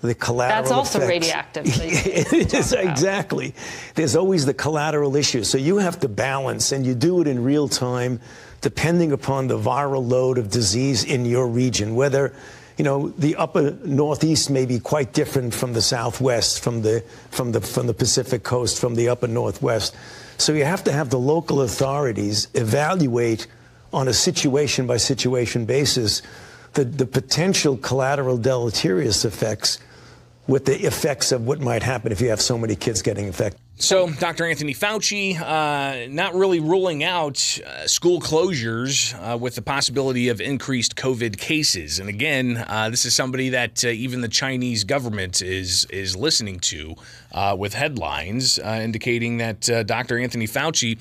the 0.02 0.14
collateral 0.14 0.62
That's 0.62 0.72
also 0.72 0.98
effects. 0.98 1.10
radioactive. 1.10 1.64
it 1.66 2.54
is, 2.54 2.72
exactly. 2.72 3.54
There's 3.94 4.14
always 4.14 4.46
the 4.46 4.54
collateral 4.54 5.16
issue. 5.16 5.42
So 5.42 5.58
you 5.58 5.78
have 5.78 6.00
to 6.00 6.08
balance, 6.08 6.72
and 6.72 6.86
you 6.86 6.94
do 6.94 7.20
it 7.20 7.26
in 7.26 7.42
real 7.42 7.68
time, 7.68 8.20
depending 8.60 9.12
upon 9.12 9.48
the 9.48 9.58
viral 9.58 10.06
load 10.06 10.38
of 10.38 10.50
disease 10.50 11.04
in 11.04 11.24
your 11.24 11.48
region, 11.48 11.94
whether 11.94 12.34
you 12.76 12.84
know, 12.84 13.08
the 13.08 13.36
upper 13.36 13.70
northeast 13.84 14.50
may 14.50 14.66
be 14.66 14.78
quite 14.78 15.14
different 15.14 15.54
from 15.54 15.72
the 15.72 15.80
southwest, 15.80 16.62
from 16.62 16.82
the 16.82 17.02
from 17.30 17.52
the 17.52 17.60
from 17.62 17.86
the 17.86 17.94
Pacific 17.94 18.42
coast, 18.42 18.78
from 18.78 18.94
the 18.94 19.08
upper 19.08 19.26
northwest. 19.26 19.96
So 20.36 20.52
you 20.52 20.64
have 20.64 20.84
to 20.84 20.92
have 20.92 21.08
the 21.08 21.18
local 21.18 21.62
authorities 21.62 22.48
evaluate 22.52 23.46
on 23.92 24.08
a 24.08 24.12
situation 24.12 24.86
by 24.86 24.96
situation 24.96 25.64
basis 25.64 26.22
the, 26.76 26.84
the 26.84 27.06
potential 27.06 27.76
collateral 27.76 28.36
deleterious 28.36 29.24
effects 29.24 29.78
with 30.46 30.66
the 30.66 30.86
effects 30.86 31.32
of 31.32 31.46
what 31.46 31.60
might 31.60 31.82
happen 31.82 32.12
if 32.12 32.20
you 32.20 32.28
have 32.28 32.40
so 32.40 32.56
many 32.58 32.76
kids 32.76 33.02
getting 33.02 33.26
infected. 33.26 33.60
So, 33.78 34.08
Dr. 34.08 34.46
Anthony 34.46 34.72
Fauci 34.72 35.38
uh, 35.38 36.08
not 36.10 36.34
really 36.34 36.60
ruling 36.60 37.04
out 37.04 37.58
uh, 37.60 37.86
school 37.86 38.20
closures 38.22 39.14
uh, 39.20 39.36
with 39.36 39.54
the 39.54 39.60
possibility 39.60 40.30
of 40.30 40.40
increased 40.40 40.96
COVID 40.96 41.36
cases. 41.36 41.98
And 41.98 42.08
again, 42.08 42.64
uh, 42.68 42.88
this 42.88 43.04
is 43.04 43.14
somebody 43.14 43.50
that 43.50 43.84
uh, 43.84 43.88
even 43.88 44.22
the 44.22 44.28
Chinese 44.28 44.82
government 44.84 45.42
is 45.42 45.84
is 45.90 46.16
listening 46.16 46.58
to 46.60 46.94
uh, 47.32 47.54
with 47.58 47.74
headlines 47.74 48.58
indicating 48.58 49.36
that 49.38 49.60
Dr. 49.86 50.18
Anthony 50.18 50.46
Fauci 50.46 50.96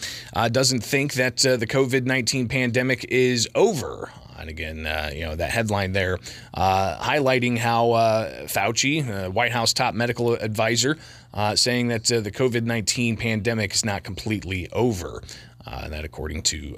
doesn't 0.52 0.82
think 0.82 1.14
that 1.14 1.38
the 1.38 1.68
COVID 1.68 2.04
nineteen 2.04 2.50
pandemic 2.50 3.06
is 3.06 3.48
over. 3.56 4.12
And 4.38 4.50
again, 4.50 4.86
uh, 4.86 5.12
you 5.14 5.26
know, 5.26 5.36
that 5.36 5.50
headline 5.50 5.94
there 5.94 6.20
uh, 6.54 7.00
highlighting 7.00 7.58
how 7.58 7.92
uh, 7.92 8.44
Fauci, 8.48 9.32
White 9.32 9.52
House 9.52 9.74
top 9.74 9.96
medical 9.96 10.34
advisor, 10.34 10.98
uh, 11.36 11.56
saying 11.56 11.90
that 11.90 12.12
uh, 12.12 12.22
the 12.22 12.32
COVID 12.32 12.64
19 12.64 13.18
pandemic 13.18 13.74
is 13.74 13.86
not 13.86 14.04
completely 14.04 14.70
over. 14.72 15.22
Uh, 15.68 15.90
that, 15.90 16.06
according 16.06 16.44
to 16.44 16.76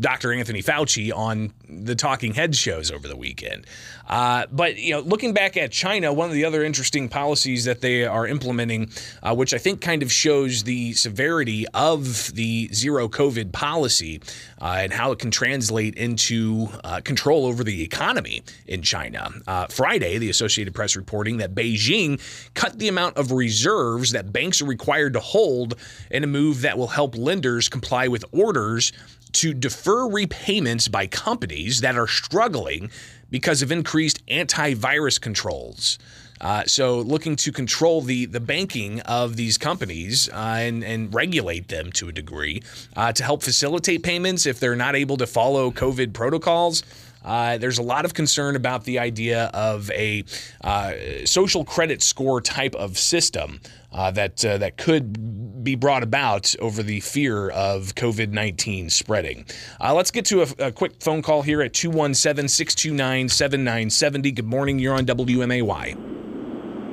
Dr. 0.00 0.32
Anthony 0.32 0.62
Fauci 0.62 1.12
on 1.14 1.52
the 1.68 1.94
Talking 1.94 2.34
Head 2.34 2.54
shows 2.54 2.90
over 2.90 3.08
the 3.08 3.16
weekend. 3.16 3.66
Uh, 4.08 4.46
but 4.52 4.76
you 4.76 4.92
know, 4.92 5.00
looking 5.00 5.32
back 5.32 5.56
at 5.56 5.72
China, 5.72 6.12
one 6.12 6.28
of 6.28 6.34
the 6.34 6.44
other 6.44 6.62
interesting 6.62 7.08
policies 7.08 7.64
that 7.64 7.80
they 7.80 8.04
are 8.04 8.26
implementing, 8.26 8.90
uh, 9.22 9.34
which 9.34 9.52
I 9.52 9.58
think 9.58 9.80
kind 9.80 10.02
of 10.02 10.12
shows 10.12 10.62
the 10.62 10.92
severity 10.92 11.66
of 11.74 12.32
the 12.34 12.68
zero 12.72 13.08
COVID 13.08 13.52
policy 13.52 14.20
uh, 14.60 14.78
and 14.80 14.92
how 14.92 15.10
it 15.12 15.18
can 15.18 15.30
translate 15.30 15.96
into 15.96 16.68
uh, 16.84 17.00
control 17.00 17.46
over 17.46 17.64
the 17.64 17.82
economy 17.82 18.42
in 18.66 18.82
China. 18.82 19.30
Uh, 19.46 19.66
Friday, 19.66 20.18
the 20.18 20.30
Associated 20.30 20.74
Press 20.74 20.94
reporting 20.94 21.38
that 21.38 21.54
Beijing 21.54 22.20
cut 22.54 22.78
the 22.78 22.88
amount 22.88 23.16
of 23.16 23.32
reserves 23.32 24.12
that 24.12 24.32
banks 24.32 24.62
are 24.62 24.66
required 24.66 25.14
to 25.14 25.20
hold 25.20 25.74
in 26.10 26.22
a 26.22 26.28
move 26.28 26.62
that 26.62 26.78
will 26.78 26.86
help 26.86 27.16
lenders 27.16 27.68
comply 27.68 28.06
with 28.06 28.24
orders 28.32 28.92
to 29.36 29.54
defer 29.54 30.08
repayments 30.08 30.88
by 30.88 31.06
companies 31.06 31.80
that 31.80 31.96
are 31.96 32.06
struggling 32.06 32.90
because 33.30 33.62
of 33.62 33.72
increased 33.72 34.24
antivirus 34.26 35.20
controls. 35.20 35.98
Uh, 36.40 36.64
so, 36.64 37.00
looking 37.00 37.34
to 37.34 37.50
control 37.50 38.02
the 38.02 38.26
the 38.26 38.40
banking 38.40 39.00
of 39.00 39.36
these 39.36 39.56
companies 39.56 40.28
uh, 40.28 40.56
and 40.58 40.84
and 40.84 41.14
regulate 41.14 41.68
them 41.68 41.90
to 41.92 42.08
a 42.08 42.12
degree 42.12 42.62
uh, 42.94 43.10
to 43.12 43.24
help 43.24 43.42
facilitate 43.42 44.02
payments 44.02 44.44
if 44.44 44.60
they're 44.60 44.76
not 44.76 44.94
able 44.94 45.16
to 45.16 45.26
follow 45.26 45.70
COVID 45.70 46.12
protocols. 46.12 46.82
Uh, 47.26 47.58
there's 47.58 47.78
a 47.78 47.82
lot 47.82 48.04
of 48.04 48.14
concern 48.14 48.54
about 48.54 48.84
the 48.84 48.98
idea 49.00 49.50
of 49.52 49.90
a 49.90 50.24
uh, 50.62 50.92
social 51.24 51.64
credit 51.64 52.00
score 52.00 52.40
type 52.40 52.74
of 52.76 52.96
system 52.96 53.60
uh, 53.92 54.10
that 54.12 54.44
uh, 54.44 54.56
that 54.58 54.76
could 54.76 55.64
be 55.64 55.74
brought 55.74 56.02
about 56.04 56.54
over 56.60 56.82
the 56.82 57.00
fear 57.00 57.48
of 57.50 57.94
COVID 57.96 58.30
19 58.30 58.88
spreading. 58.90 59.44
Uh, 59.80 59.92
let's 59.92 60.12
get 60.12 60.24
to 60.26 60.42
a, 60.42 60.66
a, 60.66 60.72
quick 60.72 61.02
phone 61.02 61.22
call 61.22 61.42
here 61.42 61.60
at 61.62 61.72
217 61.72 62.48
629 62.48 63.28
7970. 63.28 64.30
Good 64.30 64.46
morning. 64.46 64.78
You're 64.78 64.94
on 64.94 65.04
WMAY. 65.06 66.14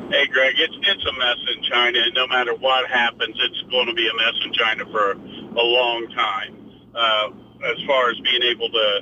Hey, 0.09 0.27
Greg, 0.27 0.55
it's, 0.57 0.77
it's 0.81 1.05
a 1.05 1.13
mess 1.13 1.37
in 1.55 1.63
China, 1.63 1.99
and 1.99 2.13
no 2.13 2.27
matter 2.27 2.53
what 2.55 2.89
happens, 2.89 3.35
it's 3.39 3.61
going 3.71 3.87
to 3.87 3.93
be 3.93 4.07
a 4.07 4.13
mess 4.15 4.35
in 4.45 4.53
China 4.53 4.85
for 4.91 5.11
a 5.11 5.63
long 5.63 6.07
time. 6.15 6.59
Uh, 6.93 7.29
as 7.65 7.81
far 7.87 8.11
as 8.11 8.19
being 8.19 8.43
able 8.43 8.69
to 8.69 9.01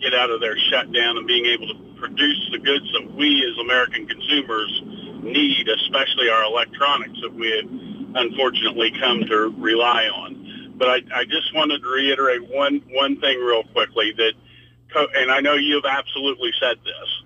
get 0.00 0.14
out 0.14 0.30
of 0.30 0.40
their 0.40 0.56
shutdown 0.70 1.16
and 1.18 1.26
being 1.26 1.46
able 1.46 1.68
to 1.68 1.74
produce 2.00 2.48
the 2.50 2.58
goods 2.58 2.90
that 2.92 3.14
we 3.14 3.46
as 3.46 3.58
American 3.58 4.06
consumers 4.06 4.82
need, 5.22 5.68
especially 5.68 6.30
our 6.30 6.44
electronics 6.44 7.20
that 7.20 7.32
we 7.32 7.50
have 7.50 8.16
unfortunately 8.16 8.90
come 8.98 9.20
to 9.20 9.54
rely 9.58 10.06
on. 10.08 10.74
But 10.76 10.88
I, 10.88 11.20
I 11.20 11.24
just 11.24 11.54
wanted 11.54 11.82
to 11.82 11.88
reiterate 11.88 12.48
one, 12.48 12.82
one 12.90 13.20
thing 13.20 13.38
real 13.38 13.62
quickly 13.64 14.12
that, 14.16 14.32
and 15.14 15.30
I 15.30 15.40
know 15.40 15.54
you've 15.54 15.84
absolutely 15.84 16.52
said 16.58 16.78
this, 16.84 17.22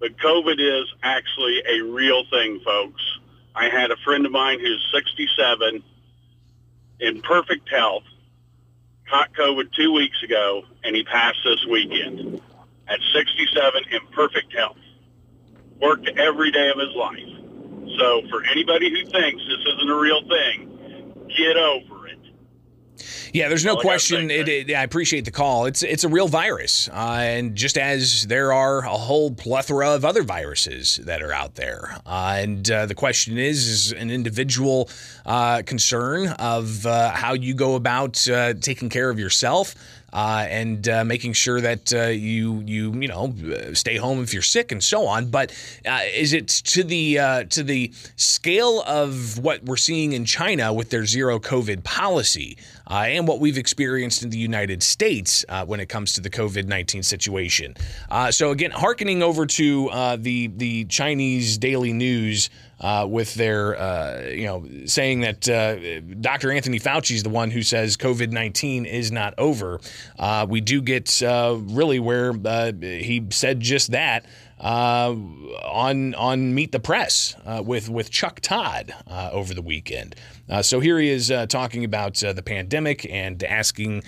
but 0.00 0.18
COVID 0.18 0.58
is 0.58 0.92
actually 1.02 1.62
a 1.68 1.80
real 1.82 2.24
thing, 2.30 2.60
folks. 2.64 3.02
I 3.54 3.68
had 3.68 3.90
a 3.90 3.96
friend 4.04 4.26
of 4.26 4.32
mine 4.32 4.60
who's 4.60 4.84
67 4.92 5.82
in 7.00 7.22
perfect 7.22 7.68
health 7.70 8.02
caught 9.10 9.32
COVID 9.34 9.72
two 9.72 9.92
weeks 9.92 10.22
ago, 10.22 10.64
and 10.84 10.94
he 10.96 11.04
passed 11.04 11.38
this 11.44 11.64
weekend. 11.70 12.40
at 12.88 13.00
67 13.12 13.82
in 13.90 14.00
perfect 14.12 14.52
health. 14.54 14.76
Worked 15.80 16.08
every 16.16 16.52
day 16.52 16.68
of 16.70 16.78
his 16.78 16.94
life. 16.94 17.18
So 17.98 18.22
for 18.30 18.44
anybody 18.44 18.90
who 18.90 19.10
thinks 19.10 19.42
this 19.44 19.74
isn't 19.74 19.90
a 19.90 19.96
real 19.96 20.22
thing, 20.28 21.26
get 21.36 21.56
over. 21.56 21.95
Yeah, 23.32 23.48
there's 23.48 23.64
no 23.64 23.74
All 23.74 23.80
question. 23.80 24.30
It, 24.30 24.48
it, 24.48 24.74
I 24.74 24.82
appreciate 24.82 25.24
the 25.24 25.30
call. 25.30 25.66
It's 25.66 25.82
it's 25.82 26.04
a 26.04 26.08
real 26.08 26.28
virus, 26.28 26.88
uh, 26.88 27.18
and 27.20 27.54
just 27.54 27.78
as 27.78 28.26
there 28.26 28.52
are 28.52 28.80
a 28.80 28.96
whole 28.96 29.30
plethora 29.30 29.90
of 29.90 30.04
other 30.04 30.22
viruses 30.22 30.96
that 31.04 31.22
are 31.22 31.32
out 31.32 31.54
there, 31.54 31.96
uh, 32.06 32.36
and 32.38 32.70
uh, 32.70 32.86
the 32.86 32.94
question 32.94 33.38
is, 33.38 33.66
is 33.66 33.92
an 33.92 34.10
individual 34.10 34.88
uh, 35.24 35.62
concern 35.66 36.28
of 36.38 36.86
uh, 36.86 37.10
how 37.10 37.34
you 37.34 37.54
go 37.54 37.74
about 37.74 38.28
uh, 38.28 38.54
taking 38.54 38.88
care 38.88 39.10
of 39.10 39.18
yourself. 39.18 39.74
Uh, 40.12 40.46
and 40.48 40.88
uh, 40.88 41.04
making 41.04 41.34
sure 41.34 41.60
that 41.60 41.92
uh, 41.92 42.04
you 42.04 42.62
you 42.64 42.90
you 42.94 43.08
know 43.08 43.34
stay 43.74 43.96
home 43.96 44.22
if 44.22 44.32
you're 44.32 44.40
sick 44.40 44.72
and 44.72 44.82
so 44.82 45.06
on. 45.06 45.26
But 45.26 45.52
uh, 45.84 46.00
is 46.14 46.32
it 46.32 46.48
to 46.48 46.84
the 46.84 47.18
uh, 47.18 47.44
to 47.44 47.62
the 47.62 47.92
scale 48.14 48.82
of 48.86 49.38
what 49.38 49.64
we're 49.64 49.76
seeing 49.76 50.12
in 50.12 50.24
China 50.24 50.72
with 50.72 50.88
their 50.88 51.04
zero 51.04 51.38
COVID 51.38 51.84
policy 51.84 52.56
uh, 52.88 53.04
and 53.06 53.26
what 53.26 53.40
we've 53.40 53.58
experienced 53.58 54.22
in 54.22 54.30
the 54.30 54.38
United 54.38 54.82
States 54.82 55.44
uh, 55.48 55.64
when 55.64 55.80
it 55.80 55.88
comes 55.88 56.12
to 56.14 56.20
the 56.20 56.30
COVID 56.30 56.66
nineteen 56.66 57.02
situation? 57.02 57.74
Uh, 58.10 58.30
so 58.30 58.50
again, 58.50 58.70
hearkening 58.70 59.22
over 59.22 59.46
to 59.46 59.88
uh, 59.90 60.16
the 60.16 60.48
the 60.48 60.84
Chinese 60.86 61.58
daily 61.58 61.92
news 61.92 62.50
uh, 62.80 63.06
with 63.08 63.34
their, 63.34 63.78
uh, 63.78 64.22
you 64.28 64.44
know, 64.44 64.66
saying 64.86 65.20
that 65.20 65.48
uh, 65.48 66.00
Dr. 66.20 66.52
Anthony 66.52 66.78
Fauci 66.78 67.14
is 67.14 67.22
the 67.22 67.30
one 67.30 67.50
who 67.50 67.62
says 67.62 67.96
COVID 67.96 68.30
19 68.30 68.84
is 68.84 69.10
not 69.10 69.34
over. 69.38 69.80
Uh, 70.18 70.46
we 70.48 70.60
do 70.60 70.82
get 70.82 71.22
uh, 71.22 71.56
really 71.58 71.98
where 71.98 72.32
he 72.80 73.26
said 73.30 73.60
just 73.60 73.92
that. 73.92 74.26
Uh, 74.58 75.14
on 75.66 76.14
on 76.14 76.54
Meet 76.54 76.72
the 76.72 76.80
Press 76.80 77.36
uh, 77.44 77.62
with 77.62 77.90
with 77.90 78.10
Chuck 78.10 78.40
Todd 78.40 78.94
uh, 79.06 79.28
over 79.30 79.52
the 79.52 79.60
weekend. 79.60 80.16
So 80.62 80.80
here 80.80 80.98
he 80.98 81.10
is 81.10 81.30
talking 81.48 81.84
about 81.84 82.14
the 82.14 82.42
pandemic 82.42 83.04
and 83.12 83.42
asking 83.44 84.02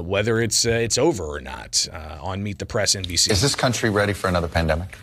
whether 0.00 0.40
it's 0.40 0.64
it's 0.64 0.96
over 0.96 1.24
or 1.24 1.40
not 1.40 1.86
on 1.92 2.42
Meet 2.42 2.58
the 2.58 2.64
Press 2.64 2.94
NBC. 2.94 3.30
Is 3.30 3.42
this 3.42 3.54
country 3.54 3.90
ready 3.90 4.14
for 4.14 4.28
another 4.28 4.48
pandemic? 4.48 4.96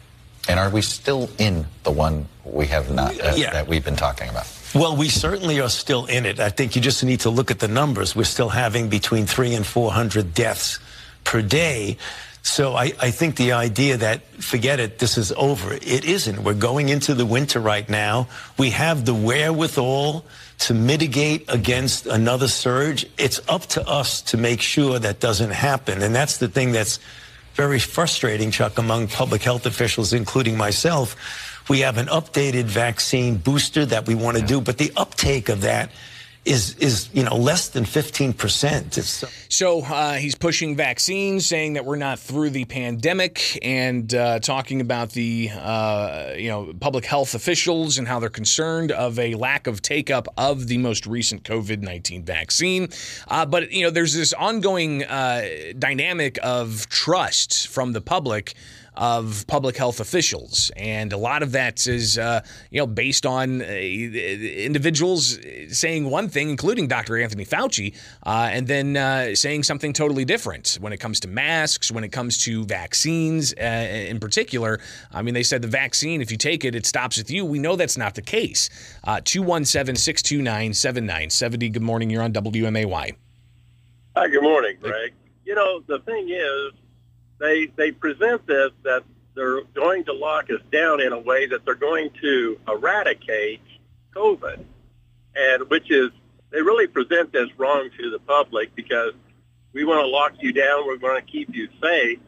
And 0.50 0.60
are 0.60 0.70
we 0.72 0.82
still 0.82 1.29
in 1.38 1.68
the 1.84 1.91
one 1.91 2.25
we 2.44 2.65
have 2.68 2.89
not 2.91 3.12
uh, 3.22 3.34
Yeah. 3.38 3.51
that 3.51 3.68
we've 3.68 3.86
been 3.86 3.96
talking 3.96 4.29
about? 4.29 4.48
Well, 4.74 4.96
we 4.98 5.08
certainly 5.08 5.60
are 5.62 5.70
still 5.70 6.06
in 6.08 6.25
it. 6.25 6.39
I 6.39 6.50
think 6.50 6.75
you 6.75 6.82
just 6.82 7.03
need 7.03 7.20
to 7.22 7.29
look 7.29 7.51
at 7.51 7.60
the 7.60 7.68
numbers. 7.68 8.15
We're 8.15 8.24
still 8.24 8.50
having 8.50 8.89
between 8.89 9.27
three 9.27 9.53
and 9.53 9.65
400 9.65 10.34
deaths 10.34 10.79
per 11.24 11.44
day. 11.44 11.98
So 12.41 12.75
I, 12.75 12.94
I 13.00 13.12
think 13.12 13.36
the 13.36 13.51
idea 13.51 13.98
that, 13.98 14.25
forget 14.41 14.79
it, 14.79 14.98
this 14.98 15.18
is 15.20 15.32
over, 15.34 15.74
it 15.74 16.03
isn't. 16.06 16.44
We're 16.44 16.53
going 16.56 16.89
into 16.89 17.13
the 17.13 17.25
winter 17.25 17.60
right 17.60 17.88
now. 17.88 18.27
We 18.58 18.72
have 18.72 19.06
the 19.06 19.13
wherewithal 19.13 20.25
to 20.60 20.74
mitigate 20.74 21.46
against 21.48 22.08
another 22.08 22.48
surge. 22.48 23.06
It's 23.20 23.39
up 23.48 23.68
to 23.68 23.88
us 23.88 24.22
to 24.24 24.38
make 24.38 24.62
sure 24.62 24.98
that 25.00 25.20
doesn't 25.20 25.51
happen. 25.51 26.01
And 26.01 26.15
that's 26.15 26.38
the 26.38 26.48
thing 26.48 26.72
that's 26.72 27.00
very 27.60 27.78
frustrating, 27.78 28.51
Chuck, 28.51 28.78
among 28.78 29.10
public 29.10 29.44
health 29.44 29.66
officials, 29.66 30.13
including 30.13 30.56
myself. 30.56 31.18
We 31.70 31.82
have 31.82 31.98
an 31.98 32.06
updated 32.06 32.63
vaccine 32.63 33.36
booster 33.36 33.86
that 33.86 34.08
we 34.08 34.16
want 34.16 34.38
to 34.38 34.44
do, 34.46 34.62
but 34.62 34.78
the 34.78 34.94
uptake 34.96 35.50
of 35.50 35.60
that 35.60 35.92
is 36.46 36.75
is 36.77 37.10
you 37.13 37.24
know 37.24 37.36
less 37.36 37.69
than 37.69 37.84
15%. 37.84 38.98
It's 38.98 39.24
So 39.50 39.81
uh, 39.81 40.13
he's 40.13 40.36
pushing 40.36 40.75
vaccines, 40.75 41.46
saying 41.46 41.74
that 41.74 41.86
we're 41.86 41.98
not 41.98 42.19
through 42.19 42.51
the 42.51 42.65
pandemic, 42.65 43.60
and 43.62 44.13
uh, 44.13 44.39
talking 44.39 44.81
about 44.81 45.12
the 45.12 45.50
uh, 45.53 46.34
you 46.38 46.50
know 46.50 46.74
public 46.79 47.05
health 47.05 47.36
officials 47.36 47.98
and 47.98 48.08
how 48.08 48.19
they're 48.19 48.29
concerned 48.29 48.91
of 48.91 49.19
a 49.19 49.36
lack 49.36 49.67
of 49.67 49.81
take 49.81 50.10
up 50.10 50.27
of 50.38 50.67
the 50.67 50.77
most 50.77 51.05
recent 51.05 51.43
COVID 51.43 51.81
nineteen 51.81 52.24
vaccine. 52.24 52.89
Uh, 53.27 53.46
but 53.46 53.72
you 53.72 53.84
know, 53.84 53.89
there's 53.89 54.13
this 54.13 54.34
ongoing 54.34 55.03
uh, 55.03 55.46
dynamic 55.77 56.39
of 56.41 56.88
trust 56.89 57.67
from 57.67 57.93
the 57.93 58.01
public 58.01 58.55
of 59.00 59.48
public 59.48 59.78
health 59.78 60.02
officials, 60.02 60.71
and 60.76 61.13
a 61.13 61.17
lot 61.17 61.41
of 61.41 61.54
that 61.54 61.88
is 61.88 62.17
uh, 62.17 62.41
you 62.69 62.80
know 62.80 62.86
based 62.86 63.26
on 63.26 63.62
uh, 63.62 63.65
individuals 63.65 65.39
saying 65.69 66.10
one 66.10 66.28
thing, 66.28 66.50
including 66.50 66.89
Dr. 66.89 67.17
Anthony 67.17 67.45
Fauci, 67.45 67.95
uh, 68.26 68.50
and 68.52 68.67
then 68.67 68.97
uh, 68.97 69.34
saying 69.36 69.63
something 69.63 69.93
totally 69.93 70.26
different 70.26 70.78
when 70.82 70.91
it 70.91 70.97
comes 70.97 71.21
to 71.21 71.30
masks, 71.30 71.89
when 71.89 72.04
it 72.04 72.10
comes 72.12 72.38
to 72.39 72.65
vaccines 72.65 73.54
uh, 73.54 73.63
in 73.63 74.19
particular. 74.19 74.82
I 75.13 75.21
mean, 75.21 75.34
they 75.34 75.43
said 75.43 75.62
the 75.62 75.69
vaccine, 75.69 76.21
if 76.21 76.30
you 76.30 76.38
take 76.38 76.65
it, 76.65 76.76
it 76.76 76.86
stops 76.86 77.17
with 77.17 77.32
you. 77.32 77.45
We 77.45 77.58
know 77.58 77.78
that's 77.78 77.97
not 77.97 78.15
the 78.15 78.21
case. 78.21 78.69
Uh, 79.06 79.21
217 79.24 79.95
629 79.95 80.74
7970. 80.74 81.69
Good 81.69 81.82
morning. 81.82 82.10
You're 82.10 82.24
on 82.24 82.34
WMAY. 82.34 83.15
Hi, 84.17 84.28
good 84.28 84.43
morning, 84.43 84.76
Greg. 84.82 85.13
You 85.45 85.56
know, 85.56 85.80
the 85.88 86.00
thing 86.00 86.30
is, 86.30 86.74
they 87.39 87.67
they 87.75 87.91
present 87.91 88.45
this 88.45 88.71
that 88.84 89.04
they're 89.36 89.63
going 89.73 90.04
to 90.06 90.13
lock 90.13 90.49
us 90.49 90.62
down 90.71 91.02
in 91.02 91.13
a 91.13 91.19
way 91.19 91.47
that 91.47 91.65
they're 91.65 91.75
going 91.75 92.10
to 92.21 92.60
eradicate 92.67 93.62
COVID, 94.15 94.63
and 95.36 95.69
which 95.69 95.89
is 95.89 96.10
they 96.52 96.62
really 96.62 96.88
present 96.88 97.32
this 97.32 97.47
wrong 97.58 97.89
to 97.97 98.10
the 98.10 98.19
public 98.19 98.75
because 98.75 99.13
we 99.71 99.86
want 99.86 100.02
to 100.02 100.08
lock 100.08 100.34
you 100.39 100.52
down, 100.52 100.88
we're 100.88 100.97
going 100.97 101.23
to 101.23 101.32
keep 101.32 101.54
you 101.54 101.69
safe, 101.82 102.19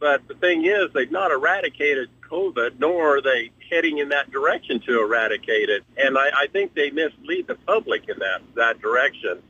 but 0.00 0.26
the 0.28 0.34
thing 0.34 0.66
is, 0.66 0.88
they've 0.92 1.10
not 1.10 1.30
eradicated 1.30 2.10
COVID, 2.28 2.78
nor 2.78 3.16
are 3.16 3.22
they 3.22 3.50
heading 3.70 3.98
in 3.98 4.10
that 4.10 4.30
direction 4.30 4.80
to 4.80 5.00
eradicate 5.00 5.70
it, 5.70 5.84
and 5.96 6.18
I, 6.18 6.42
I 6.42 6.46
think 6.48 6.74
they 6.74 6.90
mislead 6.90 7.46
the 7.46 7.54
public 7.54 8.08
in 8.08 8.18
that 8.18 8.42
that 8.54 8.80
direction. 8.80 9.42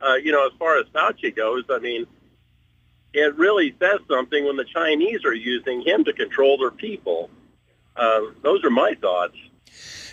Uh, 0.00 0.14
you 0.14 0.32
know, 0.32 0.46
as 0.46 0.52
far 0.58 0.78
as 0.78 0.86
Fauci 0.86 1.34
goes, 1.34 1.64
I 1.68 1.78
mean, 1.80 2.06
it 3.12 3.36
really 3.36 3.74
says 3.80 4.00
something 4.08 4.44
when 4.44 4.56
the 4.56 4.64
Chinese 4.64 5.24
are 5.24 5.34
using 5.34 5.82
him 5.82 6.04
to 6.04 6.12
control 6.12 6.58
their 6.58 6.70
people. 6.70 7.30
Uh, 7.96 8.20
those 8.42 8.64
are 8.64 8.70
my 8.70 8.94
thoughts. 9.00 9.36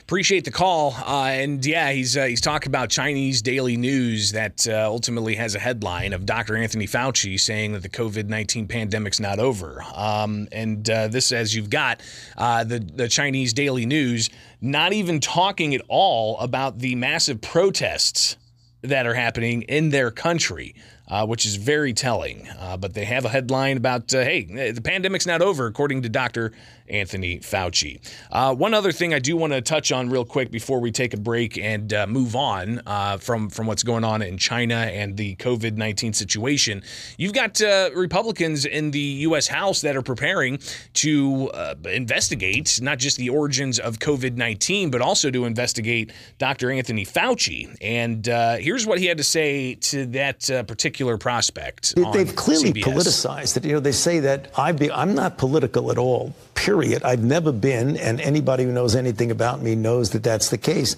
Appreciate 0.01 0.45
the 0.45 0.51
call, 0.51 0.93
uh, 1.05 1.25
and 1.25 1.65
yeah, 1.65 1.91
he's 1.91 2.15
uh, 2.15 2.23
he's 2.23 2.39
talking 2.39 2.69
about 2.69 2.89
Chinese 2.89 3.41
daily 3.41 3.75
news 3.75 4.31
that 4.31 4.65
uh, 4.65 4.85
ultimately 4.85 5.35
has 5.35 5.53
a 5.53 5.59
headline 5.59 6.13
of 6.13 6.25
Dr. 6.25 6.55
Anthony 6.55 6.87
Fauci 6.87 7.37
saying 7.37 7.73
that 7.73 7.83
the 7.83 7.89
COVID 7.89 8.27
nineteen 8.27 8.69
pandemic's 8.69 9.19
not 9.19 9.37
over. 9.37 9.83
Um, 9.93 10.47
and 10.53 10.89
uh, 10.89 11.09
this, 11.09 11.33
as 11.33 11.53
you've 11.53 11.69
got 11.69 12.01
uh, 12.37 12.63
the 12.63 12.79
the 12.79 13.09
Chinese 13.09 13.51
daily 13.51 13.85
news, 13.85 14.29
not 14.61 14.93
even 14.93 15.19
talking 15.19 15.75
at 15.75 15.81
all 15.89 16.39
about 16.39 16.79
the 16.79 16.95
massive 16.95 17.41
protests 17.41 18.37
that 18.83 19.05
are 19.05 19.13
happening 19.13 19.63
in 19.63 19.89
their 19.89 20.09
country. 20.09 20.73
Uh, 21.09 21.25
which 21.25 21.45
is 21.45 21.55
very 21.55 21.93
telling. 21.93 22.49
Uh, 22.59 22.75
but 22.75 22.93
they 22.93 23.05
have 23.05 23.23
a 23.23 23.29
headline 23.29 23.77
about, 23.77 24.13
uh, 24.13 24.19
hey, 24.19 24.43
the 24.71 24.81
pandemic's 24.81 25.25
not 25.25 25.41
over, 25.41 25.65
according 25.65 26.01
to 26.01 26.09
Dr. 26.09 26.51
Anthony 26.89 27.39
Fauci. 27.39 27.99
Uh, 28.31 28.53
one 28.53 28.73
other 28.73 28.91
thing 28.91 29.13
I 29.13 29.19
do 29.19 29.35
want 29.37 29.53
to 29.53 29.61
touch 29.61 29.91
on 29.91 30.09
real 30.09 30.25
quick 30.25 30.51
before 30.51 30.79
we 30.79 30.91
take 30.91 31.13
a 31.13 31.17
break 31.17 31.57
and 31.57 31.93
uh, 31.93 32.07
move 32.07 32.35
on 32.35 32.81
uh, 32.85 33.17
from, 33.17 33.49
from 33.49 33.67
what's 33.67 33.83
going 33.83 34.03
on 34.03 34.21
in 34.21 34.37
China 34.37 34.75
and 34.75 35.17
the 35.17 35.35
COVID 35.37 35.75
19 35.75 36.13
situation. 36.13 36.83
You've 37.17 37.33
got 37.33 37.59
Republicans 37.95 38.65
in 38.65 38.91
the 38.91 38.99
U.S. 38.99 39.47
House 39.47 39.81
that 39.81 39.95
are 39.95 40.01
preparing 40.01 40.59
to 40.93 41.51
investigate 41.85 42.79
not 42.81 42.99
just 42.99 43.17
the 43.17 43.29
origins 43.29 43.79
of 43.79 43.99
COVID 43.99 44.35
19, 44.35 44.89
but 44.91 45.01
also 45.01 45.29
to 45.31 45.45
investigate 45.45 46.11
Dr. 46.37 46.71
Anthony 46.71 47.05
Fauci. 47.05 47.75
And 47.81 48.25
here's 48.61 48.85
what 48.85 48.99
he 48.99 49.05
had 49.05 49.17
to 49.17 49.23
say 49.23 49.75
to 49.75 50.05
that 50.07 50.47
particular 50.67 51.17
prospect. 51.17 51.95
They've 52.13 52.35
clearly 52.35 52.73
CBS. 52.73 52.83
politicized 52.83 53.57
it. 53.57 53.65
You 53.65 53.73
know, 53.73 53.79
they 53.79 53.91
say 53.91 54.19
that 54.21 54.51
I 54.57 54.71
be, 54.71 54.91
I'm 54.91 55.13
not 55.13 55.37
political 55.37 55.91
at 55.91 55.97
all, 55.97 56.33
period. 56.55 56.76
I've 57.03 57.23
never 57.23 57.51
been, 57.51 57.97
and 57.97 58.21
anybody 58.21 58.63
who 58.63 58.71
knows 58.71 58.95
anything 58.95 59.31
about 59.31 59.61
me 59.61 59.75
knows 59.75 60.11
that 60.11 60.23
that's 60.23 60.49
the 60.49 60.57
case. 60.57 60.95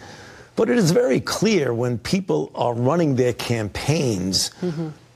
But 0.55 0.69
it 0.69 0.77
is 0.77 0.91
very 0.91 1.19
clear 1.21 1.73
when 1.73 1.97
people 1.97 2.51
are 2.53 2.73
running 2.73 3.15
their 3.15 3.33
campaigns 3.33 4.51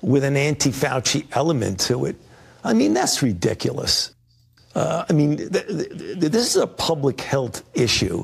with 0.01 0.23
an 0.23 0.37
anti 0.37 0.71
Fauci 0.71 1.25
element 1.33 1.79
to 1.81 2.05
it. 2.05 2.15
I 2.63 2.73
mean, 2.73 2.93
that's 2.93 3.21
ridiculous. 3.21 4.11
Uh, 4.75 5.05
I 5.07 5.13
mean, 5.13 5.37
th- 5.37 5.51
th- 5.51 6.31
this 6.31 6.55
is 6.55 6.55
a 6.55 6.65
public 6.65 7.21
health 7.21 7.61
issue. 7.73 8.23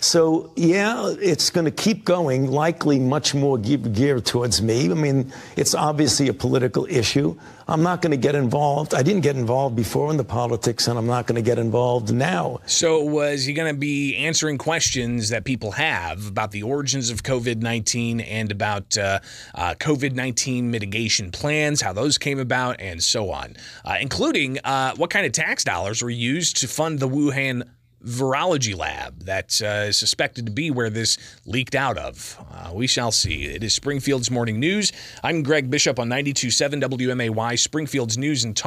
So, 0.00 0.50
yeah, 0.56 1.14
it's 1.20 1.50
going 1.50 1.66
to 1.66 1.70
keep 1.70 2.06
going, 2.06 2.50
likely 2.50 2.98
much 2.98 3.34
more 3.34 3.58
geared 3.58 4.24
towards 4.24 4.62
me. 4.62 4.90
I 4.90 4.94
mean, 4.94 5.30
it's 5.56 5.74
obviously 5.74 6.28
a 6.28 6.32
political 6.32 6.86
issue. 6.86 7.38
I'm 7.68 7.82
not 7.82 8.02
going 8.02 8.10
to 8.10 8.16
get 8.16 8.34
involved. 8.34 8.94
I 8.94 9.02
didn't 9.02 9.20
get 9.20 9.36
involved 9.36 9.76
before 9.76 10.10
in 10.10 10.16
the 10.16 10.24
politics, 10.24 10.88
and 10.88 10.98
I'm 10.98 11.06
not 11.06 11.26
going 11.26 11.36
to 11.36 11.42
get 11.42 11.58
involved 11.58 12.12
now. 12.12 12.60
So, 12.66 13.04
was 13.04 13.44
he 13.44 13.52
going 13.52 13.72
to 13.72 13.78
be 13.78 14.16
answering 14.16 14.58
questions 14.58 15.28
that 15.28 15.44
people 15.44 15.72
have 15.72 16.26
about 16.26 16.50
the 16.50 16.62
origins 16.62 17.10
of 17.10 17.22
COVID 17.22 17.58
19 17.58 18.20
and 18.20 18.50
about 18.50 18.96
uh, 18.96 19.20
uh, 19.54 19.74
COVID 19.74 20.14
19 20.14 20.70
mitigation 20.70 21.30
plans, 21.30 21.82
how 21.82 21.92
those 21.92 22.18
came 22.18 22.40
about, 22.40 22.80
and 22.80 23.02
so 23.02 23.30
on, 23.30 23.54
uh, 23.84 23.98
including 24.00 24.58
uh, 24.64 24.94
what 24.96 25.10
kind 25.10 25.26
of 25.26 25.32
tax 25.32 25.62
dollars 25.62 26.02
were 26.02 26.10
used 26.10 26.56
to 26.56 26.66
fund 26.66 26.98
the 26.98 27.08
Wuhan 27.08 27.68
virology 28.04 28.76
lab 28.76 29.24
that 29.24 29.60
uh, 29.62 29.88
is 29.88 29.96
suspected 29.96 30.46
to 30.46 30.52
be 30.52 30.70
where 30.70 30.90
this 30.90 31.18
leaked 31.44 31.74
out 31.74 31.98
of. 31.98 32.38
Uh, 32.50 32.72
we 32.72 32.86
shall 32.86 33.12
see. 33.12 33.46
It 33.46 33.62
is 33.62 33.74
Springfield's 33.74 34.30
Morning 34.30 34.58
News. 34.58 34.92
I'm 35.22 35.42
Greg 35.42 35.70
Bishop 35.70 35.98
on 35.98 36.08
92.7 36.08 36.82
WMAY, 36.82 37.58
Springfield's 37.58 38.16
News 38.16 38.44
and 38.44 38.56
Talk. 38.56 38.58